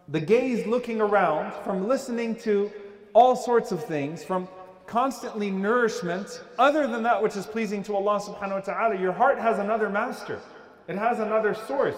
the 0.09 0.21
gaze 0.21 0.67
looking 0.67 1.01
around, 1.01 1.53
from 1.65 1.87
listening 1.87 2.35
to 2.37 2.71
all 3.13 3.37
sorts 3.37 3.73
of 3.73 3.85
things, 3.85 4.25
from 4.25 4.49
constantly 4.87 5.51
nourishment 5.51 6.43
other 6.59 6.87
than 6.87 7.03
that 7.03 7.23
which 7.23 7.37
is 7.37 7.47
pleasing 7.47 7.83
to 7.85 7.95
Allah 7.95 8.21
subhanahu 8.21 8.55
wa 8.55 8.61
ta'ala, 8.61 9.01
your 9.01 9.13
heart 9.13 9.39
has 9.39 9.59
another 9.59 9.89
master. 9.89 10.41
It 10.89 10.97
has 10.97 11.21
another 11.21 11.55
source. 11.55 11.97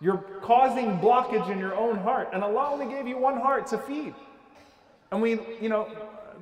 You're 0.00 0.18
causing 0.42 0.98
blockage 0.98 1.48
in 1.50 1.58
your 1.58 1.74
own 1.74 1.96
heart. 1.96 2.28
And 2.32 2.42
Allah 2.42 2.70
only 2.72 2.86
gave 2.86 3.06
you 3.06 3.16
one 3.16 3.40
heart 3.40 3.66
to 3.68 3.78
feed. 3.78 4.14
And 5.10 5.22
we, 5.22 5.40
you 5.60 5.68
know, 5.68 5.88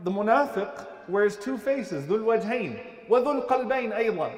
the 0.03 0.11
munafiq 0.11 0.87
wears 1.09 1.37
two 1.37 1.59
faces, 1.59 2.07
dhul 2.07 2.25
wajhain, 2.25 2.81
dhul 3.09 3.47
qalbain 3.47 3.93
aydan. 3.93 4.35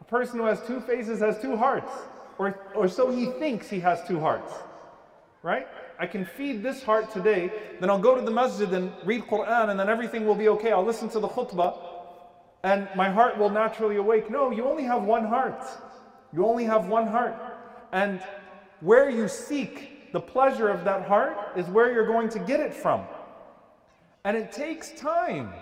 A 0.00 0.04
person 0.04 0.38
who 0.38 0.46
has 0.46 0.60
two 0.66 0.80
faces 0.80 1.20
has 1.20 1.40
two 1.40 1.56
hearts. 1.56 1.92
Or, 2.38 2.58
or 2.74 2.88
so 2.88 3.10
he 3.10 3.26
thinks 3.26 3.68
he 3.68 3.80
has 3.80 4.06
two 4.06 4.20
hearts. 4.20 4.52
Right? 5.42 5.66
I 5.98 6.06
can 6.06 6.24
feed 6.24 6.62
this 6.62 6.82
heart 6.82 7.10
today, 7.12 7.50
then 7.80 7.90
I'll 7.90 7.98
go 7.98 8.14
to 8.14 8.20
the 8.20 8.30
masjid 8.30 8.72
and 8.72 8.92
read 9.04 9.22
Quran, 9.22 9.70
and 9.70 9.80
then 9.80 9.88
everything 9.88 10.26
will 10.26 10.36
be 10.36 10.48
okay. 10.48 10.70
I'll 10.70 10.84
listen 10.84 11.08
to 11.10 11.18
the 11.18 11.28
khutbah, 11.28 11.76
and 12.62 12.88
my 12.94 13.10
heart 13.10 13.36
will 13.36 13.50
naturally 13.50 13.96
awake. 13.96 14.30
No, 14.30 14.50
you 14.50 14.64
only 14.64 14.84
have 14.84 15.02
one 15.02 15.24
heart. 15.24 15.64
You 16.32 16.46
only 16.46 16.64
have 16.64 16.86
one 16.86 17.06
heart. 17.08 17.34
And 17.92 18.22
where 18.80 19.10
you 19.10 19.26
seek 19.26 20.12
the 20.12 20.20
pleasure 20.20 20.68
of 20.68 20.84
that 20.84 21.06
heart 21.06 21.36
is 21.56 21.66
where 21.66 21.92
you're 21.92 22.06
going 22.06 22.28
to 22.30 22.38
get 22.38 22.60
it 22.60 22.72
from. 22.72 23.04
And 24.24 24.36
it 24.36 24.52
takes 24.52 24.92
time. 24.92 25.52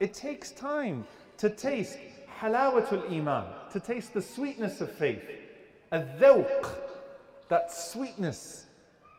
It 0.00 0.12
takes 0.12 0.50
time 0.50 1.06
to 1.37 1.49
taste 1.49 1.97
halawatul 2.39 3.11
iman, 3.11 3.45
to 3.71 3.79
taste 3.79 4.13
the 4.13 4.21
sweetness 4.21 4.81
of 4.81 4.91
faith. 4.91 5.23
A 5.91 5.99
that 7.49 7.71
sweetness 7.71 8.65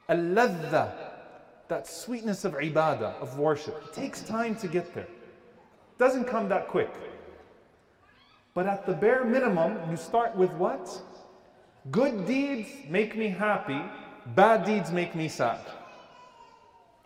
al 0.08 0.16
that 1.68 1.86
sweetness 1.86 2.44
of 2.44 2.54
ibadah, 2.54 3.20
of 3.20 3.38
worship. 3.38 3.82
It 3.86 3.92
takes 3.94 4.22
time 4.22 4.54
to 4.56 4.68
get 4.68 4.94
there. 4.94 5.04
It 5.04 5.98
doesn't 5.98 6.24
come 6.24 6.48
that 6.50 6.68
quick. 6.68 6.92
But 8.52 8.66
at 8.66 8.86
the 8.86 8.92
bare 8.92 9.24
minimum, 9.24 9.78
you 9.90 9.96
start 9.96 10.36
with 10.36 10.50
what? 10.52 10.86
Good 11.90 12.26
deeds 12.26 12.68
make 12.88 13.16
me 13.16 13.28
happy, 13.28 13.80
bad 14.34 14.64
deeds 14.64 14.90
make 14.90 15.14
me 15.14 15.28
sad. 15.28 15.60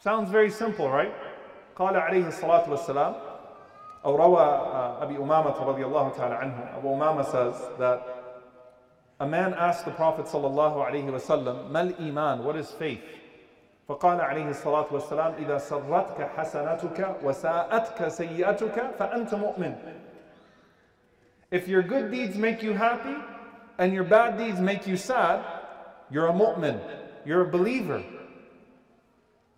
Sounds 0.02 0.30
very 0.30 0.50
simple, 0.50 0.90
right? 0.90 1.12
قال 1.76 1.94
عليه 1.96 2.26
الصلاة 2.28 2.68
والسلام 2.68 3.14
أو 4.04 4.16
روى 4.16 4.42
أبي 5.02 5.16
أمامة 5.16 5.64
رضي 5.64 5.84
الله 5.84 6.08
تعالى 6.08 6.34
عنه 6.34 6.78
Abu 6.78 6.88
Umama 6.88 7.24
says 7.24 7.56
that 7.78 8.00
a 9.20 9.26
man 9.26 9.54
asked 9.54 9.84
the 9.84 9.90
Prophet 9.90 10.26
صلى 10.26 10.46
الله 10.46 10.84
عليه 10.84 11.10
وسلم 11.12 11.72
ما 11.72 11.80
الإيمان 11.82 12.44
what 12.44 12.56
is 12.56 12.70
faith 12.70 13.00
فقال 13.88 14.20
عليه 14.20 14.48
الصلاة 14.50 14.86
والسلام 14.90 15.34
إذا 15.38 15.58
سرتك 15.58 16.30
حسنتك 16.36 17.16
وساءتك 17.24 18.08
سيئتك 18.08 18.90
فأنت 18.98 19.34
مؤمن 19.34 19.74
If 21.50 21.66
your 21.66 21.82
good 21.82 22.10
deeds 22.10 22.36
make 22.36 22.62
you 22.62 22.74
happy 22.74 23.16
and 23.78 23.94
your 23.94 24.04
bad 24.04 24.36
deeds 24.36 24.60
make 24.60 24.86
you 24.86 24.96
sad, 24.98 25.42
you're 26.10 26.28
a 26.28 26.32
mu'min, 26.32 26.78
you're 27.24 27.42
a 27.42 27.50
believer. 27.50 28.02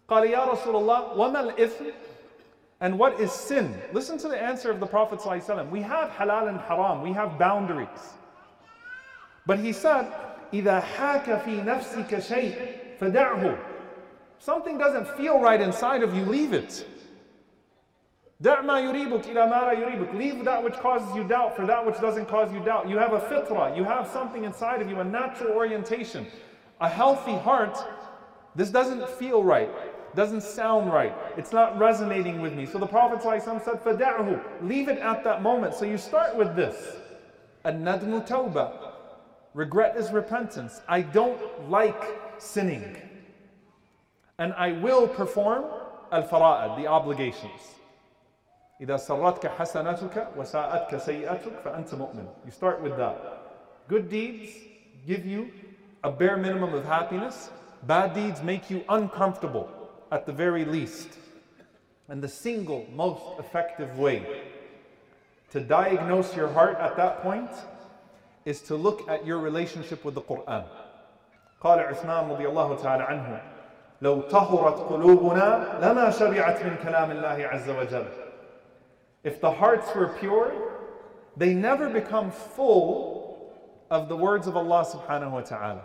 قال 0.08 0.30
يا 0.30 0.44
رسول 0.44 0.76
الله 0.76 1.18
وما 1.18 1.40
الإثم 1.40 1.84
and 2.80 2.98
what 2.98 3.20
is 3.20 3.30
sin? 3.30 3.74
Listen 3.92 4.16
to 4.18 4.28
the 4.28 4.40
answer 4.40 4.70
of 4.70 4.80
the 4.80 4.86
Prophet 4.86 5.18
ﷺ. 5.18 5.70
We 5.70 5.82
have 5.82 6.10
halal 6.10 6.48
and 6.48 6.58
haram, 6.60 7.02
we 7.02 7.12
have 7.12 7.38
boundaries. 7.38 8.14
But 9.46 9.58
he 9.58 9.72
said, 9.72 10.10
إذا 10.52 10.82
حاك 10.82 11.44
في 11.44 11.64
نفسك 11.64 12.20
شيء 12.20 12.98
فدعه. 12.98 13.58
Something 14.38 14.78
doesn't 14.78 15.06
feel 15.16 15.38
right 15.38 15.60
inside 15.60 16.02
of 16.02 16.14
you, 16.14 16.24
leave 16.24 16.54
it. 16.54 16.86
دع 18.42 18.62
ما 18.62 18.80
يريبك 18.80 19.26
إلى 19.26 19.46
ما 19.46 19.60
لا 19.60 19.72
يريبك. 19.74 20.14
Leave 20.14 20.42
that 20.46 20.62
which 20.62 20.74
causes 20.74 21.14
you 21.14 21.24
doubt 21.24 21.54
for 21.54 21.66
that 21.66 21.84
which 21.84 22.00
doesn't 22.00 22.26
cause 22.26 22.50
you 22.50 22.60
doubt. 22.60 22.88
You 22.88 22.96
have 22.96 23.12
a 23.12 23.20
fitra, 23.20 23.76
you 23.76 23.84
have 23.84 24.08
something 24.08 24.44
inside 24.44 24.80
of 24.80 24.88
you, 24.88 24.98
a 25.00 25.04
natural 25.04 25.50
orientation, 25.52 26.26
a 26.80 26.88
healthy 26.88 27.36
heart. 27.36 27.76
This 28.56 28.70
doesn't 28.70 29.06
feel 29.10 29.44
right 29.44 29.70
doesn't 30.14 30.42
sound 30.42 30.92
right. 30.92 31.14
It's 31.36 31.52
not 31.52 31.78
resonating 31.78 32.40
with 32.40 32.52
me. 32.52 32.66
So 32.66 32.78
the 32.78 32.86
Prophet 32.86 33.20
ﷺ 33.20 33.64
said, 33.64 33.82
فَدَعْهُ 33.82 34.62
Leave 34.62 34.88
it 34.88 34.98
at 34.98 35.22
that 35.24 35.42
moment. 35.42 35.74
So 35.74 35.84
you 35.84 35.98
start 35.98 36.36
with 36.36 36.56
this. 36.56 36.96
النَّدْمُ 37.64 38.26
tawbah. 38.26 38.92
Regret 39.54 39.96
is 39.96 40.10
repentance. 40.10 40.80
I 40.88 41.02
don't 41.02 41.70
like 41.70 42.02
sinning. 42.38 42.96
And 44.38 44.52
I 44.54 44.72
will 44.72 45.06
perform 45.06 45.64
al-fara'id, 46.12 46.76
the 46.76 46.86
obligations. 46.86 47.76
إذا 48.80 48.96
سرتك 48.96 49.46
حسنتك 49.58 50.28
وساءتك 50.36 50.96
سيئتك 50.96 51.62
فأنت 51.62 51.94
مؤمن. 51.94 52.26
You 52.46 52.50
start 52.50 52.80
with 52.80 52.96
that. 52.96 53.86
Good 53.88 54.08
deeds 54.08 54.50
give 55.06 55.26
you 55.26 55.50
a 56.02 56.10
bare 56.10 56.38
minimum 56.38 56.72
of 56.72 56.84
happiness. 56.86 57.50
Bad 57.86 58.14
deeds 58.14 58.42
make 58.42 58.70
you 58.70 58.82
uncomfortable 58.88 59.68
at 60.10 60.26
the 60.26 60.32
very 60.32 60.64
least. 60.64 61.08
And 62.08 62.22
the 62.22 62.28
single 62.28 62.86
most 62.94 63.22
effective 63.38 63.98
way 63.98 64.26
to 65.50 65.60
diagnose 65.60 66.34
your 66.34 66.48
heart 66.48 66.78
at 66.78 66.96
that 66.96 67.22
point 67.22 67.50
is 68.44 68.60
to 68.62 68.76
look 68.76 69.08
at 69.08 69.26
your 69.26 69.38
relationship 69.38 70.04
with 70.04 70.14
the 70.14 70.22
Quran. 70.22 70.64
قال 71.62 71.78
عثمان 71.78 72.30
رضي 72.30 72.48
الله 72.48 72.76
تعالى 72.82 73.02
عنه 73.02 73.42
لو 74.02 74.20
طهرت 74.20 74.78
قلوبنا 74.78 75.78
لما 75.82 76.10
شبعت 76.10 76.62
من 76.62 76.76
كلام 76.82 77.10
الله 77.10 77.46
عز 77.46 77.68
وجل 77.70 78.06
If 79.22 79.40
the 79.40 79.50
hearts 79.50 79.94
were 79.94 80.08
pure, 80.18 80.52
they 81.36 81.52
never 81.52 81.90
become 81.90 82.30
full 82.30 83.52
of 83.90 84.08
the 84.08 84.16
words 84.16 84.46
of 84.46 84.56
Allah 84.56 84.84
subhanahu 84.84 85.32
wa 85.32 85.40
ta'ala. 85.42 85.82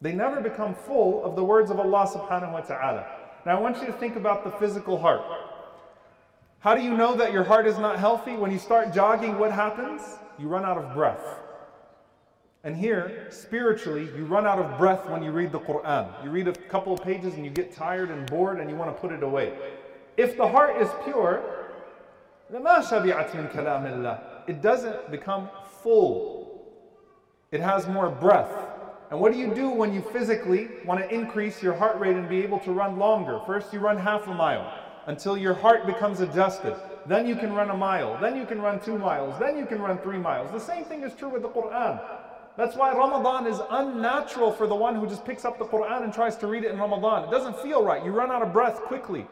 They 0.00 0.12
never 0.12 0.40
become 0.40 0.74
full 0.74 1.22
of 1.22 1.36
the 1.36 1.44
words 1.44 1.70
of 1.70 1.78
Allah 1.78 2.06
subhanahu 2.06 2.52
wa 2.52 2.60
ta'ala. 2.60 3.06
Now 3.45 3.57
I 3.57 3.61
want 3.61 3.79
you 3.79 3.85
to 3.85 3.93
think 3.93 4.15
about 4.15 4.43
the 4.43 4.51
physical 4.51 4.97
heart. 4.97 5.21
How 6.59 6.73
do 6.73 6.81
you 6.81 6.97
know 6.97 7.15
that 7.15 7.31
your 7.31 7.43
heart 7.43 7.67
is 7.67 7.77
not 7.77 7.99
healthy? 7.99 8.35
When 8.35 8.51
you 8.51 8.57
start 8.57 8.91
jogging, 8.91 9.37
what 9.37 9.51
happens? 9.51 10.01
You 10.39 10.47
run 10.47 10.65
out 10.65 10.79
of 10.79 10.95
breath. 10.95 11.23
And 12.63 12.75
here, 12.75 13.27
spiritually, 13.29 14.09
you 14.17 14.25
run 14.25 14.47
out 14.47 14.57
of 14.57 14.79
breath 14.79 15.07
when 15.07 15.21
you 15.21 15.29
read 15.31 15.51
the 15.51 15.59
Quran. 15.59 16.23
You 16.23 16.31
read 16.31 16.47
a 16.47 16.53
couple 16.53 16.91
of 16.91 17.03
pages 17.03 17.35
and 17.35 17.45
you 17.45 17.51
get 17.51 17.71
tired 17.71 18.09
and 18.09 18.25
bored 18.25 18.59
and 18.59 18.67
you 18.67 18.75
want 18.75 18.95
to 18.95 18.99
put 18.99 19.11
it 19.11 19.21
away. 19.21 19.53
If 20.17 20.35
the 20.37 20.47
heart 20.47 20.81
is 20.81 20.89
pure, 21.03 21.43
it 24.47 24.61
doesn't 24.63 25.11
become 25.11 25.49
full. 25.83 26.65
It 27.51 27.61
has 27.61 27.87
more 27.87 28.09
breath. 28.09 28.64
And 29.15 29.21
what 29.21 29.31
do 29.31 29.39
you 29.39 29.55
do 29.55 29.69
when 29.69 29.93
you 29.93 30.01
physically 30.01 30.67
want 30.83 30.99
to 30.99 31.09
increase 31.09 31.63
your 31.63 31.73
heart 31.73 31.97
rate 32.01 32.17
and 32.17 32.27
be 32.27 32.43
able 32.43 32.59
to 32.59 32.73
run 32.73 32.99
longer? 32.99 33.39
First, 33.45 33.71
you 33.71 33.79
run 33.79 33.97
half 33.97 34.27
a 34.27 34.33
mile 34.33 34.69
until 35.05 35.37
your 35.37 35.53
heart 35.53 35.85
becomes 35.85 36.19
adjusted. 36.19 36.75
Then 37.05 37.25
you 37.25 37.37
can 37.37 37.53
run 37.53 37.69
a 37.69 37.77
mile. 37.77 38.19
Then 38.19 38.35
you 38.35 38.45
can 38.45 38.61
run 38.61 38.81
two 38.81 38.97
miles. 38.97 39.39
Then 39.39 39.57
you 39.57 39.65
can 39.65 39.81
run 39.81 39.99
three 39.99 40.17
miles. 40.17 40.51
The 40.51 40.59
same 40.59 40.83
thing 40.83 41.01
is 41.01 41.13
true 41.13 41.29
with 41.29 41.43
the 41.43 41.47
Quran. 41.47 42.03
That's 42.57 42.75
why 42.75 42.93
Ramadan 42.93 43.47
is 43.47 43.61
unnatural 43.69 44.51
for 44.51 44.67
the 44.67 44.75
one 44.75 44.95
who 44.95 45.07
just 45.07 45.23
picks 45.23 45.45
up 45.45 45.59
the 45.59 45.65
Quran 45.65 46.03
and 46.03 46.13
tries 46.13 46.35
to 46.35 46.47
read 46.47 46.65
it 46.65 46.71
in 46.71 46.77
Ramadan. 46.77 47.23
It 47.23 47.31
doesn't 47.31 47.57
feel 47.59 47.85
right. 47.85 48.03
You 48.03 48.11
run 48.11 48.31
out 48.31 48.41
of 48.41 48.51
breath 48.51 48.81
quickly. 48.81 49.25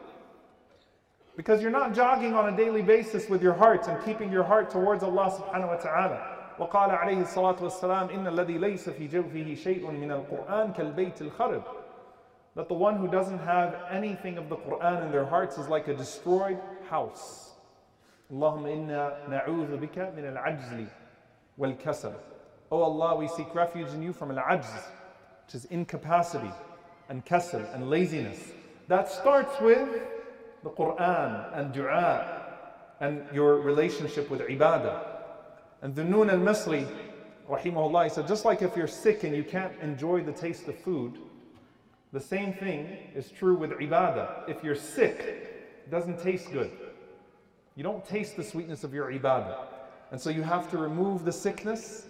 Because 1.36 1.60
you're 1.60 1.70
not 1.70 1.94
jogging 1.94 2.32
on 2.32 2.54
a 2.54 2.56
daily 2.56 2.80
basis 2.80 3.28
with 3.28 3.42
your 3.42 3.52
heart 3.52 3.86
and 3.88 4.02
keeping 4.02 4.32
your 4.32 4.44
heart 4.44 4.70
towards 4.70 5.02
Allah 5.02 5.28
subhanahu 5.28 5.68
wa 5.68 5.76
ta'ala. 5.76 6.33
وقال 6.59 6.91
عليه 6.91 7.21
الصلاة 7.21 7.63
والسلام 7.63 8.09
إن 8.09 8.27
الذي 8.27 8.57
ليس 8.57 8.89
في 8.89 9.07
جوفه 9.07 9.53
شيء 9.55 9.91
من 9.91 10.11
القرآن 10.11 10.73
كالبيت 10.73 11.21
الخرب 11.21 11.63
that 12.55 12.67
the 12.67 12.73
one 12.73 12.97
who 12.97 13.07
doesn't 13.07 13.39
have 13.39 13.75
anything 13.89 14.37
of 14.37 14.49
the 14.49 14.55
Quran 14.57 15.05
in 15.05 15.11
their 15.11 15.25
hearts 15.25 15.57
is 15.57 15.67
like 15.67 15.87
a 15.87 15.93
destroyed 15.93 16.59
house. 16.89 17.53
اللهم 18.31 18.65
إنا 18.65 19.27
نعوذ 19.29 19.77
بك 19.77 19.97
من 19.97 20.35
العجز 20.35 20.87
والكسل. 21.57 22.13
Oh 22.71 22.83
Allah, 22.83 23.15
we 23.15 23.27
seek 23.27 23.53
refuge 23.55 23.89
in 23.89 24.03
you 24.03 24.13
from 24.13 24.37
al-ajz, 24.37 24.67
which 25.45 25.55
is 25.55 25.65
incapacity, 25.65 26.51
and 27.07 27.25
kasal, 27.25 27.73
and 27.73 27.89
laziness. 27.89 28.39
That 28.87 29.09
starts 29.09 29.59
with 29.61 29.87
the 30.63 30.69
Quran 30.69 31.57
and 31.57 31.71
dua 31.71 32.45
and 32.99 33.23
your 33.33 33.61
relationship 33.61 34.29
with 34.29 34.41
ibadah. 34.41 35.12
And 35.84 35.94
Dhunnun 35.94 36.32
al-Misri, 36.32 36.88
rahimahullah, 37.46 38.04
he 38.04 38.08
said, 38.08 38.26
just 38.26 38.46
like 38.46 38.62
if 38.62 38.74
you're 38.74 38.86
sick 38.86 39.22
and 39.22 39.36
you 39.36 39.44
can't 39.44 39.78
enjoy 39.82 40.22
the 40.22 40.32
taste 40.32 40.66
of 40.66 40.78
food, 40.78 41.18
the 42.10 42.20
same 42.20 42.54
thing 42.54 42.96
is 43.14 43.30
true 43.30 43.54
with 43.54 43.70
ibadah. 43.72 44.48
If 44.48 44.64
you're 44.64 44.76
sick, 44.76 45.18
it 45.20 45.90
doesn't 45.90 46.22
taste 46.22 46.50
good. 46.50 46.70
You 47.76 47.82
don't 47.82 48.02
taste 48.02 48.34
the 48.34 48.42
sweetness 48.42 48.82
of 48.82 48.94
your 48.94 49.12
ibadah. 49.12 49.66
And 50.10 50.18
so 50.18 50.30
you 50.30 50.40
have 50.40 50.70
to 50.70 50.78
remove 50.78 51.26
the 51.26 51.32
sickness 51.32 52.06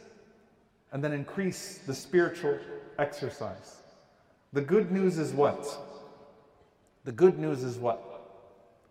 and 0.93 1.03
then 1.03 1.13
increase 1.13 1.79
the 1.85 1.95
spiritual 1.95 2.57
exercise. 3.01 3.83
The 4.53 4.61
good 4.61 4.93
news 4.93 5.19
is 5.19 5.33
what? 5.33 5.67
The 7.03 7.11
good 7.11 7.41
news 7.41 7.65
is 7.65 7.77
what? 7.77 8.14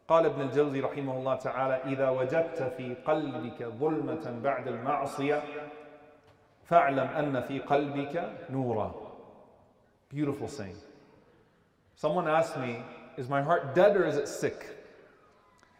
قال 0.08 0.26
ابن 0.26 0.42
الجوزي 0.42 0.80
رحمه 0.80 1.18
الله 1.18 1.36
تعالى 1.36 1.94
إذا 1.94 2.10
وجدت 2.10 2.74
في 2.78 2.96
قلبك 3.06 3.64
ظلمة 3.64 4.40
بعد 4.44 4.68
المعصية 4.68 5.44
فاعلم 6.64 7.08
أن 7.08 7.42
في 7.42 7.60
قلبك 7.60 8.32
نورا 8.50 8.92
Beautiful 10.14 10.48
saying. 10.48 10.78
Someone 11.96 12.28
asked 12.28 12.58
me, 12.60 12.84
is 13.18 13.30
my 13.30 13.42
heart 13.42 13.74
dead 13.74 13.98
or 13.98 14.06
is 14.06 14.16
it 14.16 14.28
sick? 14.28 14.78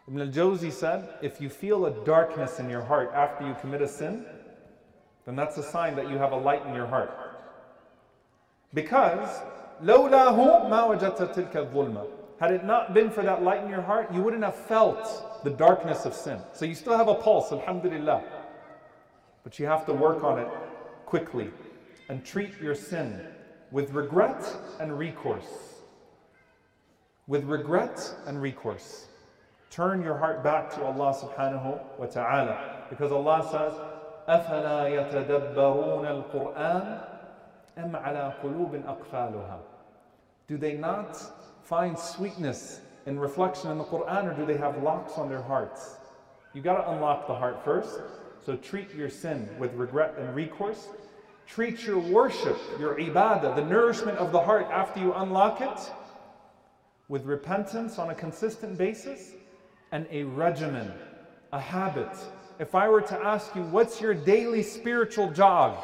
Ibn 0.08 0.22
al-Jawzi 0.22 0.72
said, 0.72 1.08
if 1.22 1.40
you 1.40 1.50
feel 1.50 1.86
a 1.86 1.92
darkness 2.04 2.60
in 2.60 2.68
your 2.68 2.82
heart 2.82 3.12
after 3.14 3.48
you 3.48 3.56
commit 3.62 3.84
a 3.84 3.88
sin, 3.88 4.26
then 5.26 5.36
that's 5.36 5.58
a 5.58 5.64
sign 5.64 5.96
that 5.98 6.10
you 6.10 6.18
have 6.18 6.32
a 6.32 6.38
light 6.38 6.66
in 6.66 6.74
your 6.74 6.88
heart. 6.88 7.12
Because 8.74 9.30
لولاه 9.84 10.68
ما 10.70 10.84
وجدت 10.84 11.22
تلك 11.22 11.58
الظلمة 11.58 12.23
had 12.43 12.53
it 12.53 12.65
not 12.65 12.95
been 12.95 13.11
for 13.11 13.23
that 13.23 13.43
light 13.43 13.63
in 13.65 13.69
your 13.69 13.83
heart, 13.83 14.13
you 14.13 14.23
wouldn't 14.23 14.45
have 14.45 14.55
felt 14.55 15.43
the 15.45 15.51
darkness 15.51 16.05
of 16.05 16.15
sin. 16.15 16.41
So 16.53 16.65
you 16.65 16.75
still 16.75 16.97
have 16.97 17.09
a 17.09 17.15
pulse, 17.15 17.53
alhamdulillah. 17.53 18.23
But 19.43 19.59
you 19.59 19.67
have 19.67 19.85
to 19.87 19.93
work 19.93 20.23
on 20.23 20.39
it 20.39 20.49
quickly 21.05 21.51
and 22.09 22.25
treat 22.25 22.61
your 22.61 22.75
sin 22.75 23.27
with 23.71 23.91
regret 23.93 24.45
and 24.81 24.97
recourse. 24.99 25.75
With 27.27 27.45
regret 27.45 28.15
and 28.27 28.41
recourse. 28.41 29.09
Turn 29.71 30.03
your 30.03 30.17
heart 30.17 30.43
back 30.43 30.71
to 30.75 30.85
Allah 30.85 31.15
subhanahu 31.15 31.99
wa 31.99 32.07
ta'ala. 32.07 32.87
Because 32.89 33.13
Allah 33.13 33.43
says, 33.51 33.75
أَفَلَا 34.29 34.89
يَتَدَبَّرُونَ 34.93 36.07
الْقُرْآنَ 36.07 37.05
أَمْ 37.79 37.93
عَلَى 37.93 38.43
قُلُوبٍ 38.43 38.85
أَقْفَالُهَا 38.85 39.59
Do 40.47 40.57
they 40.57 40.75
not 40.75 41.17
find 41.64 41.98
sweetness 41.98 42.82
and 43.06 43.20
reflection 43.20 43.72
in 43.72 43.78
the 43.78 43.84
Quran 43.84 44.32
or 44.32 44.34
do 44.34 44.46
they 44.46 44.58
have 44.58 44.82
locks 44.84 45.14
on 45.18 45.30
their 45.30 45.42
hearts? 45.42 45.98
You 46.54 46.62
got 46.62 46.82
to 46.82 46.92
unlock 46.92 47.28
the 47.28 47.36
heart 47.36 47.64
first. 47.64 48.00
So 48.46 48.56
treat 48.58 48.94
your 48.94 49.10
sin 49.10 49.50
with 49.58 49.74
regret 49.74 50.16
and 50.18 50.36
recourse. 50.36 50.88
Treat 51.48 51.86
your 51.86 52.00
worship, 52.00 52.58
your 52.80 52.96
ibadah, 52.96 53.56
the 53.56 53.66
nourishment 53.66 54.18
of 54.18 54.32
the 54.32 54.40
heart 54.40 54.68
after 54.72 55.00
you 55.00 55.14
unlock 55.14 55.62
it 55.62 55.92
with 57.08 57.26
repentance 57.26 58.00
on 58.00 58.10
a 58.10 58.16
consistent 58.16 58.78
basis 58.78 59.32
and 59.92 60.08
a 60.10 60.24
regimen, 60.24 60.92
a 61.52 61.60
habit. 61.60 62.10
If 62.60 62.76
I 62.76 62.88
were 62.90 63.02
to 63.02 63.18
ask 63.20 63.56
you, 63.56 63.64
what's 63.64 64.00
your 64.00 64.14
daily 64.14 64.64
spiritual 64.64 65.32
jog? 65.32 65.84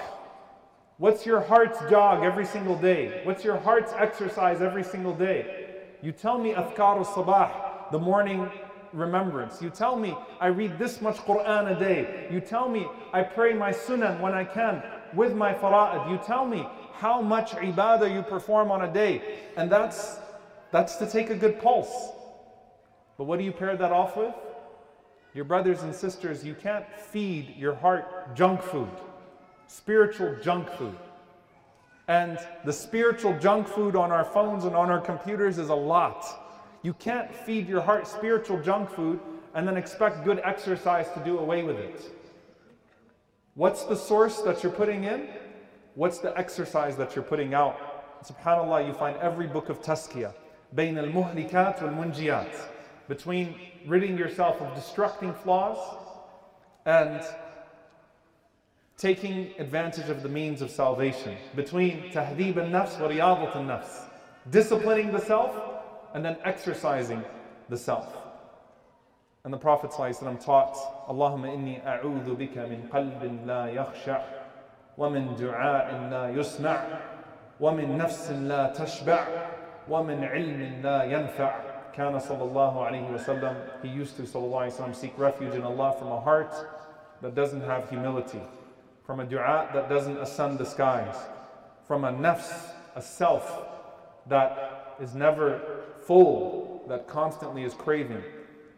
What's 0.97 1.25
your 1.25 1.39
heart's 1.39 1.79
jog 1.89 2.23
every 2.23 2.45
single 2.45 2.77
day? 2.77 3.21
What's 3.23 3.43
your 3.43 3.57
heart's 3.57 3.93
exercise 3.93 4.61
every 4.61 4.83
single 4.83 5.13
day? 5.13 5.68
You 6.01 6.11
tell 6.11 6.37
me 6.37 6.53
Athkar 6.53 6.97
al-Sabah, 6.97 7.91
the 7.91 7.99
morning 7.99 8.49
remembrance. 8.93 9.61
You 9.61 9.69
tell 9.69 9.95
me 9.95 10.15
I 10.39 10.47
read 10.47 10.79
this 10.79 11.01
much 11.01 11.17
Quran 11.17 11.75
a 11.75 11.79
day. 11.79 12.27
You 12.31 12.39
tell 12.39 12.69
me 12.69 12.87
I 13.13 13.23
pray 13.23 13.53
my 13.53 13.71
sunan 13.71 14.19
when 14.19 14.33
I 14.33 14.43
can 14.43 14.81
with 15.13 15.35
my 15.35 15.53
fara'id. 15.53 16.09
You 16.09 16.17
tell 16.25 16.45
me 16.45 16.65
how 16.93 17.21
much 17.21 17.51
ibadah 17.51 18.13
you 18.13 18.21
perform 18.21 18.71
on 18.71 18.83
a 18.83 18.93
day. 18.93 19.39
And 19.57 19.71
that's, 19.71 20.19
that's 20.71 20.95
to 20.97 21.09
take 21.09 21.29
a 21.29 21.35
good 21.35 21.59
pulse. 21.61 22.11
But 23.17 23.25
what 23.25 23.39
do 23.39 23.45
you 23.45 23.51
pair 23.51 23.75
that 23.75 23.91
off 23.91 24.15
with? 24.15 24.33
Your 25.33 25.45
brothers 25.45 25.83
and 25.83 25.93
sisters, 25.93 26.43
you 26.43 26.55
can't 26.55 26.85
feed 26.97 27.55
your 27.57 27.75
heart 27.75 28.35
junk 28.35 28.61
food, 28.61 28.89
spiritual 29.67 30.37
junk 30.41 30.69
food. 30.71 30.97
And 32.08 32.38
the 32.64 32.72
spiritual 32.72 33.38
junk 33.38 33.66
food 33.66 33.96
on 33.96 34.10
our 34.10 34.24
phones 34.24 34.64
and 34.64 34.76
on 34.76 34.90
our 34.90 35.00
computers 35.00 35.58
is 35.58 35.70
a 35.70 35.74
lot. 35.74 36.24
You 36.82 36.92
can't 36.94 37.34
feed 37.34 37.66
your 37.66 37.80
heart 37.80 38.06
spiritual 38.06 38.60
junk 38.60 38.90
food 38.90 39.20
and 39.54 39.66
then 39.66 39.76
expect 39.76 40.24
good 40.24 40.40
exercise 40.44 41.06
to 41.14 41.20
do 41.24 41.38
away 41.38 41.62
with 41.62 41.78
it. 41.78 42.12
What's 43.54 43.84
the 43.84 43.96
source 43.96 44.40
that 44.42 44.62
you're 44.62 44.72
putting 44.72 45.04
in? 45.04 45.28
What's 45.94 46.18
the 46.18 46.36
exercise 46.36 46.96
that 46.96 47.14
you're 47.14 47.24
putting 47.24 47.54
out? 47.54 48.24
SubhanAllah, 48.24 48.86
you 48.86 48.92
find 48.92 49.16
every 49.18 49.46
book 49.46 49.68
of 49.68 49.80
tazkiyah. 49.80 50.34
بين 50.74 50.98
المهلكات 50.98 51.82
والمنجيات. 51.82 52.52
Between 53.08 53.54
ridding 53.86 54.18
yourself 54.18 54.60
of 54.60 54.76
destructing 54.76 55.36
flaws 55.36 55.78
and 56.84 57.22
taking 58.99 59.53
advantage 59.59 60.09
of 60.09 60.21
the 60.21 60.29
means 60.29 60.61
of 60.61 60.69
salvation, 60.69 61.37
between 61.55 62.11
tahdib 62.11 62.57
an-nafs 62.57 62.99
wa 62.99 63.07
riyadat 63.07 63.55
al 63.55 63.63
nafs, 63.63 64.03
disciplining 64.51 65.11
the 65.13 65.19
self 65.19 65.55
and 66.13 66.23
then 66.23 66.35
exercising 66.43 67.23
the 67.69 67.77
self. 67.77 68.13
And 69.45 69.53
the 69.53 69.57
Prophet 69.57 69.91
ﷺ 69.91 70.43
taught, 70.43 70.75
Allahumma 71.07 71.47
inni 71.47 71.81
a'udhu 71.85 72.35
bika 72.35 72.67
min 72.67 72.89
qalbin 72.89 73.45
la 73.47 73.67
yakhsha' 73.67 74.21
wa 74.97 75.09
min 75.09 75.29
du'a'in 75.37 76.11
la 76.11 76.27
yusma' 76.27 76.99
wa 77.57 77.71
min 77.71 77.97
nafsin 77.97 78.47
la 78.47 78.73
tashba' 78.73 79.87
wa 79.87 80.03
min 80.03 80.19
la 80.83 81.03
yanfa' 81.03 81.93
Kana 81.95 82.19
sallallahu 82.19 82.75
alayhi 82.75 83.09
wasallam, 83.11 83.55
he 83.81 83.87
used 83.87 84.17
to 84.17 84.23
sallallahu 84.23 84.67
alayhi 84.67 84.73
wasallam 84.73 84.95
seek 84.95 85.17
refuge 85.17 85.53
in 85.53 85.63
Allah 85.63 85.95
from 85.97 86.09
a 86.09 86.19
heart 86.19 86.53
that 87.21 87.33
doesn't 87.33 87.61
have 87.61 87.89
humility, 87.89 88.41
from 89.08 89.20
a 89.20 89.24
dua 89.24 89.68
that 89.72 89.88
doesn't 89.88 90.16
ascend 90.18 90.58
the 90.58 90.64
skies 90.64 91.16
from 91.86 92.04
a 92.04 92.12
nafs 92.12 92.70
a 92.96 93.02
self 93.02 93.66
that 94.26 94.96
is 95.00 95.14
never 95.14 95.82
full 96.06 96.84
that 96.88 97.06
constantly 97.08 97.64
is 97.64 97.74
craving 97.74 98.22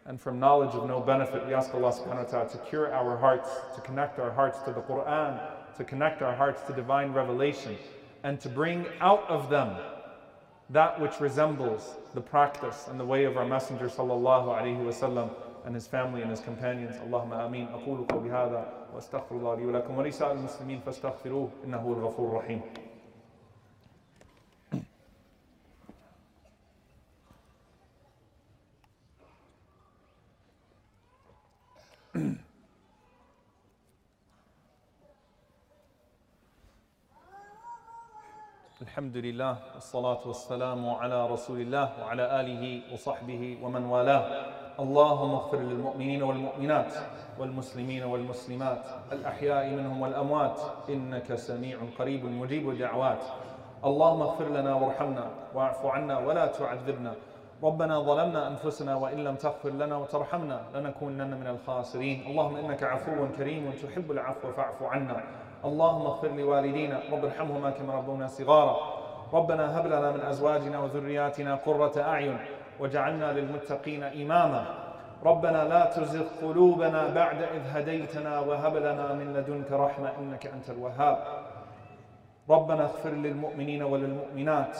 and 0.05 0.19
from 0.19 0.39
knowledge 0.39 0.73
of 0.73 0.87
no 0.87 1.01
benefit. 1.01 1.45
We 1.45 1.53
ask 1.53 1.73
Allah 1.73 1.91
subhanahu 1.91 2.23
wa 2.25 2.31
ta'ala 2.31 2.49
to 2.49 2.57
cure 2.69 2.93
our 2.93 3.17
hearts, 3.17 3.49
to 3.75 3.81
connect 3.81 4.19
our 4.19 4.31
hearts 4.31 4.59
to 4.63 4.71
the 4.71 4.81
Quran, 4.81 5.39
to 5.75 5.83
connect 5.83 6.21
our 6.21 6.33
hearts 6.33 6.61
to 6.63 6.73
divine 6.73 7.11
revelation, 7.11 7.77
and 8.23 8.39
to 8.39 8.47
bring 8.47 8.85
out 9.01 9.25
of 9.27 9.49
them 9.49 9.75
that 10.69 10.99
which 10.99 11.19
resembles 11.19 11.95
the 12.13 12.21
practice 12.21 12.87
and 12.89 12.99
the 12.99 13.05
way 13.05 13.25
of 13.25 13.37
our 13.37 13.45
Messenger 13.45 13.87
sallallahu 13.89 14.47
alaihi 14.47 14.83
wasallam 14.83 15.29
and 15.65 15.75
his 15.75 15.87
family 15.87 16.21
and 16.21 16.31
his 16.31 16.39
companions. 16.39 16.95
Allahumma 16.97 17.45
ameen. 17.45 17.67
أقول 17.67 18.07
قولي 18.07 18.31
هذا 18.31 18.80
وأستغفر 18.94 19.34
الله 19.36 19.54
لي 19.54 19.66
ولكم 19.66 19.98
ولسائر 19.98 20.32
المسلمين 20.32 20.80
فاستغفروه 20.80 21.50
إنه 21.64 21.78
هو 21.78 21.92
الغفور 21.92 22.28
الرحيم. 22.28 22.60
الحمد 38.82 39.16
لله 39.16 39.74
والصلاة 39.74 40.28
والسلام 40.28 40.90
على 40.90 41.26
رسول 41.26 41.60
الله 41.60 42.02
وعلى 42.02 42.40
آله 42.40 42.92
وصحبه 42.92 43.58
ومن 43.62 43.84
والاه 43.84 44.61
اللهم 44.80 45.34
اغفر 45.34 45.58
للمؤمنين 45.58 46.22
والمؤمنات 46.22 46.92
والمسلمين 47.38 48.02
والمسلمات 48.04 48.86
الأحياء 49.12 49.70
منهم 49.70 50.02
والأموات 50.02 50.60
إنك 50.88 51.34
سميع 51.34 51.78
قريب 51.98 52.24
مجيب 52.24 52.70
الدعوات. 52.70 53.22
اللهم 53.84 54.22
اغفر 54.22 54.48
لنا 54.48 54.74
وارحمنا 54.74 55.30
واعف 55.54 55.86
عنا 55.86 56.18
ولا 56.18 56.46
تعذبنا. 56.46 57.14
ربنا 57.62 58.00
ظلمنا 58.00 58.48
أنفسنا 58.48 58.96
وإن 58.96 59.24
لم 59.24 59.34
تغفر 59.34 59.70
لنا 59.70 59.96
وترحمنا 59.96 60.60
لنكونن 60.74 61.40
من 61.40 61.46
الخاسرين. 61.46 62.26
اللهم 62.26 62.56
إنك 62.56 62.82
عفو 62.82 63.28
كريم 63.36 63.72
تحب 63.82 64.10
العفو 64.10 64.52
فاعف 64.52 64.82
عنا. 64.82 65.24
اللهم 65.64 66.06
اغفر 66.06 66.28
لوالدينا 66.28 67.00
رب 67.12 67.24
ارحمهما 67.24 67.70
كما 67.70 67.94
ربونا 67.94 68.26
صغارا. 68.26 68.76
ربنا 69.32 69.80
هب 69.80 69.86
لنا 69.86 70.12
من 70.12 70.20
أزواجنا 70.20 70.78
وذرياتنا 70.80 71.54
قرة 71.54 72.02
أعين. 72.02 72.38
وجعلنا 72.82 73.32
للمتقين 73.32 74.02
إماما. 74.02 74.64
ربنا 75.24 75.64
لا 75.64 75.84
تزغ 75.96 76.26
قلوبنا 76.42 77.14
بعد 77.14 77.42
إذ 77.42 77.62
هديتنا 77.72 78.40
وهب 78.40 78.76
لنا 78.76 79.12
من 79.14 79.34
لدنك 79.34 79.72
رحمة 79.72 80.10
إنك 80.18 80.46
أنت 80.46 80.70
الوهاب. 80.70 81.18
ربنا 82.50 82.82
اغفر 82.82 83.10
للمؤمنين 83.10 83.82
وللمؤمنات. 83.82 84.78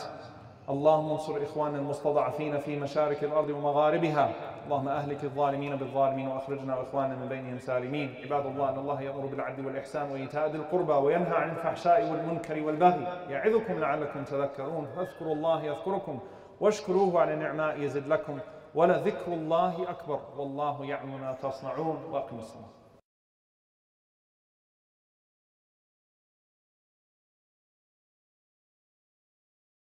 اللهم 0.69 1.11
انصر 1.11 1.43
إخواننا 1.43 1.79
المستضعفين 1.79 2.57
في 2.57 2.79
مشارق 2.79 3.23
الأرض 3.23 3.49
ومغاربها. 3.49 4.29
اللهم 4.65 4.87
أهلك 4.87 5.23
الظالمين 5.23 5.75
بالظالمين 5.75 6.27
وأخرجنا 6.27 6.75
وإخواننا 6.77 7.15
من 7.15 7.27
بينهم 7.27 7.59
سالمين. 7.59 8.15
عباد 8.23 8.45
الله 8.45 8.69
أن 8.69 8.77
الله 8.77 9.01
يأمر 9.01 9.25
بالعدل 9.25 9.65
والإحسان 9.65 10.11
وإيتاء 10.11 10.47
ذي 10.47 10.57
القربى 10.57 10.93
وينهى 10.93 11.35
عن 11.35 11.49
الفحشاء 11.49 12.11
والمنكر 12.11 12.63
والبغي 12.63 13.07
يعظكم 13.29 13.79
لعلكم 13.79 14.23
تذكرون. 14.23 14.87
فاذكروا 14.95 15.33
الله 15.33 15.63
يذكركم. 15.63 16.19
واشكروه 16.63 17.21
على 17.21 17.33
النعماء 17.33 17.81
يزد 17.81 18.07
لكم. 18.07 18.39
ولذكر 18.75 19.33
الله 19.33 19.89
أكبر. 19.89 20.19
والله 20.37 20.85
يعلم 20.85 21.21
ما 21.21 21.37
تصنعون 21.41 22.03
وأقم 22.11 22.37
الصلاة. 22.37 22.82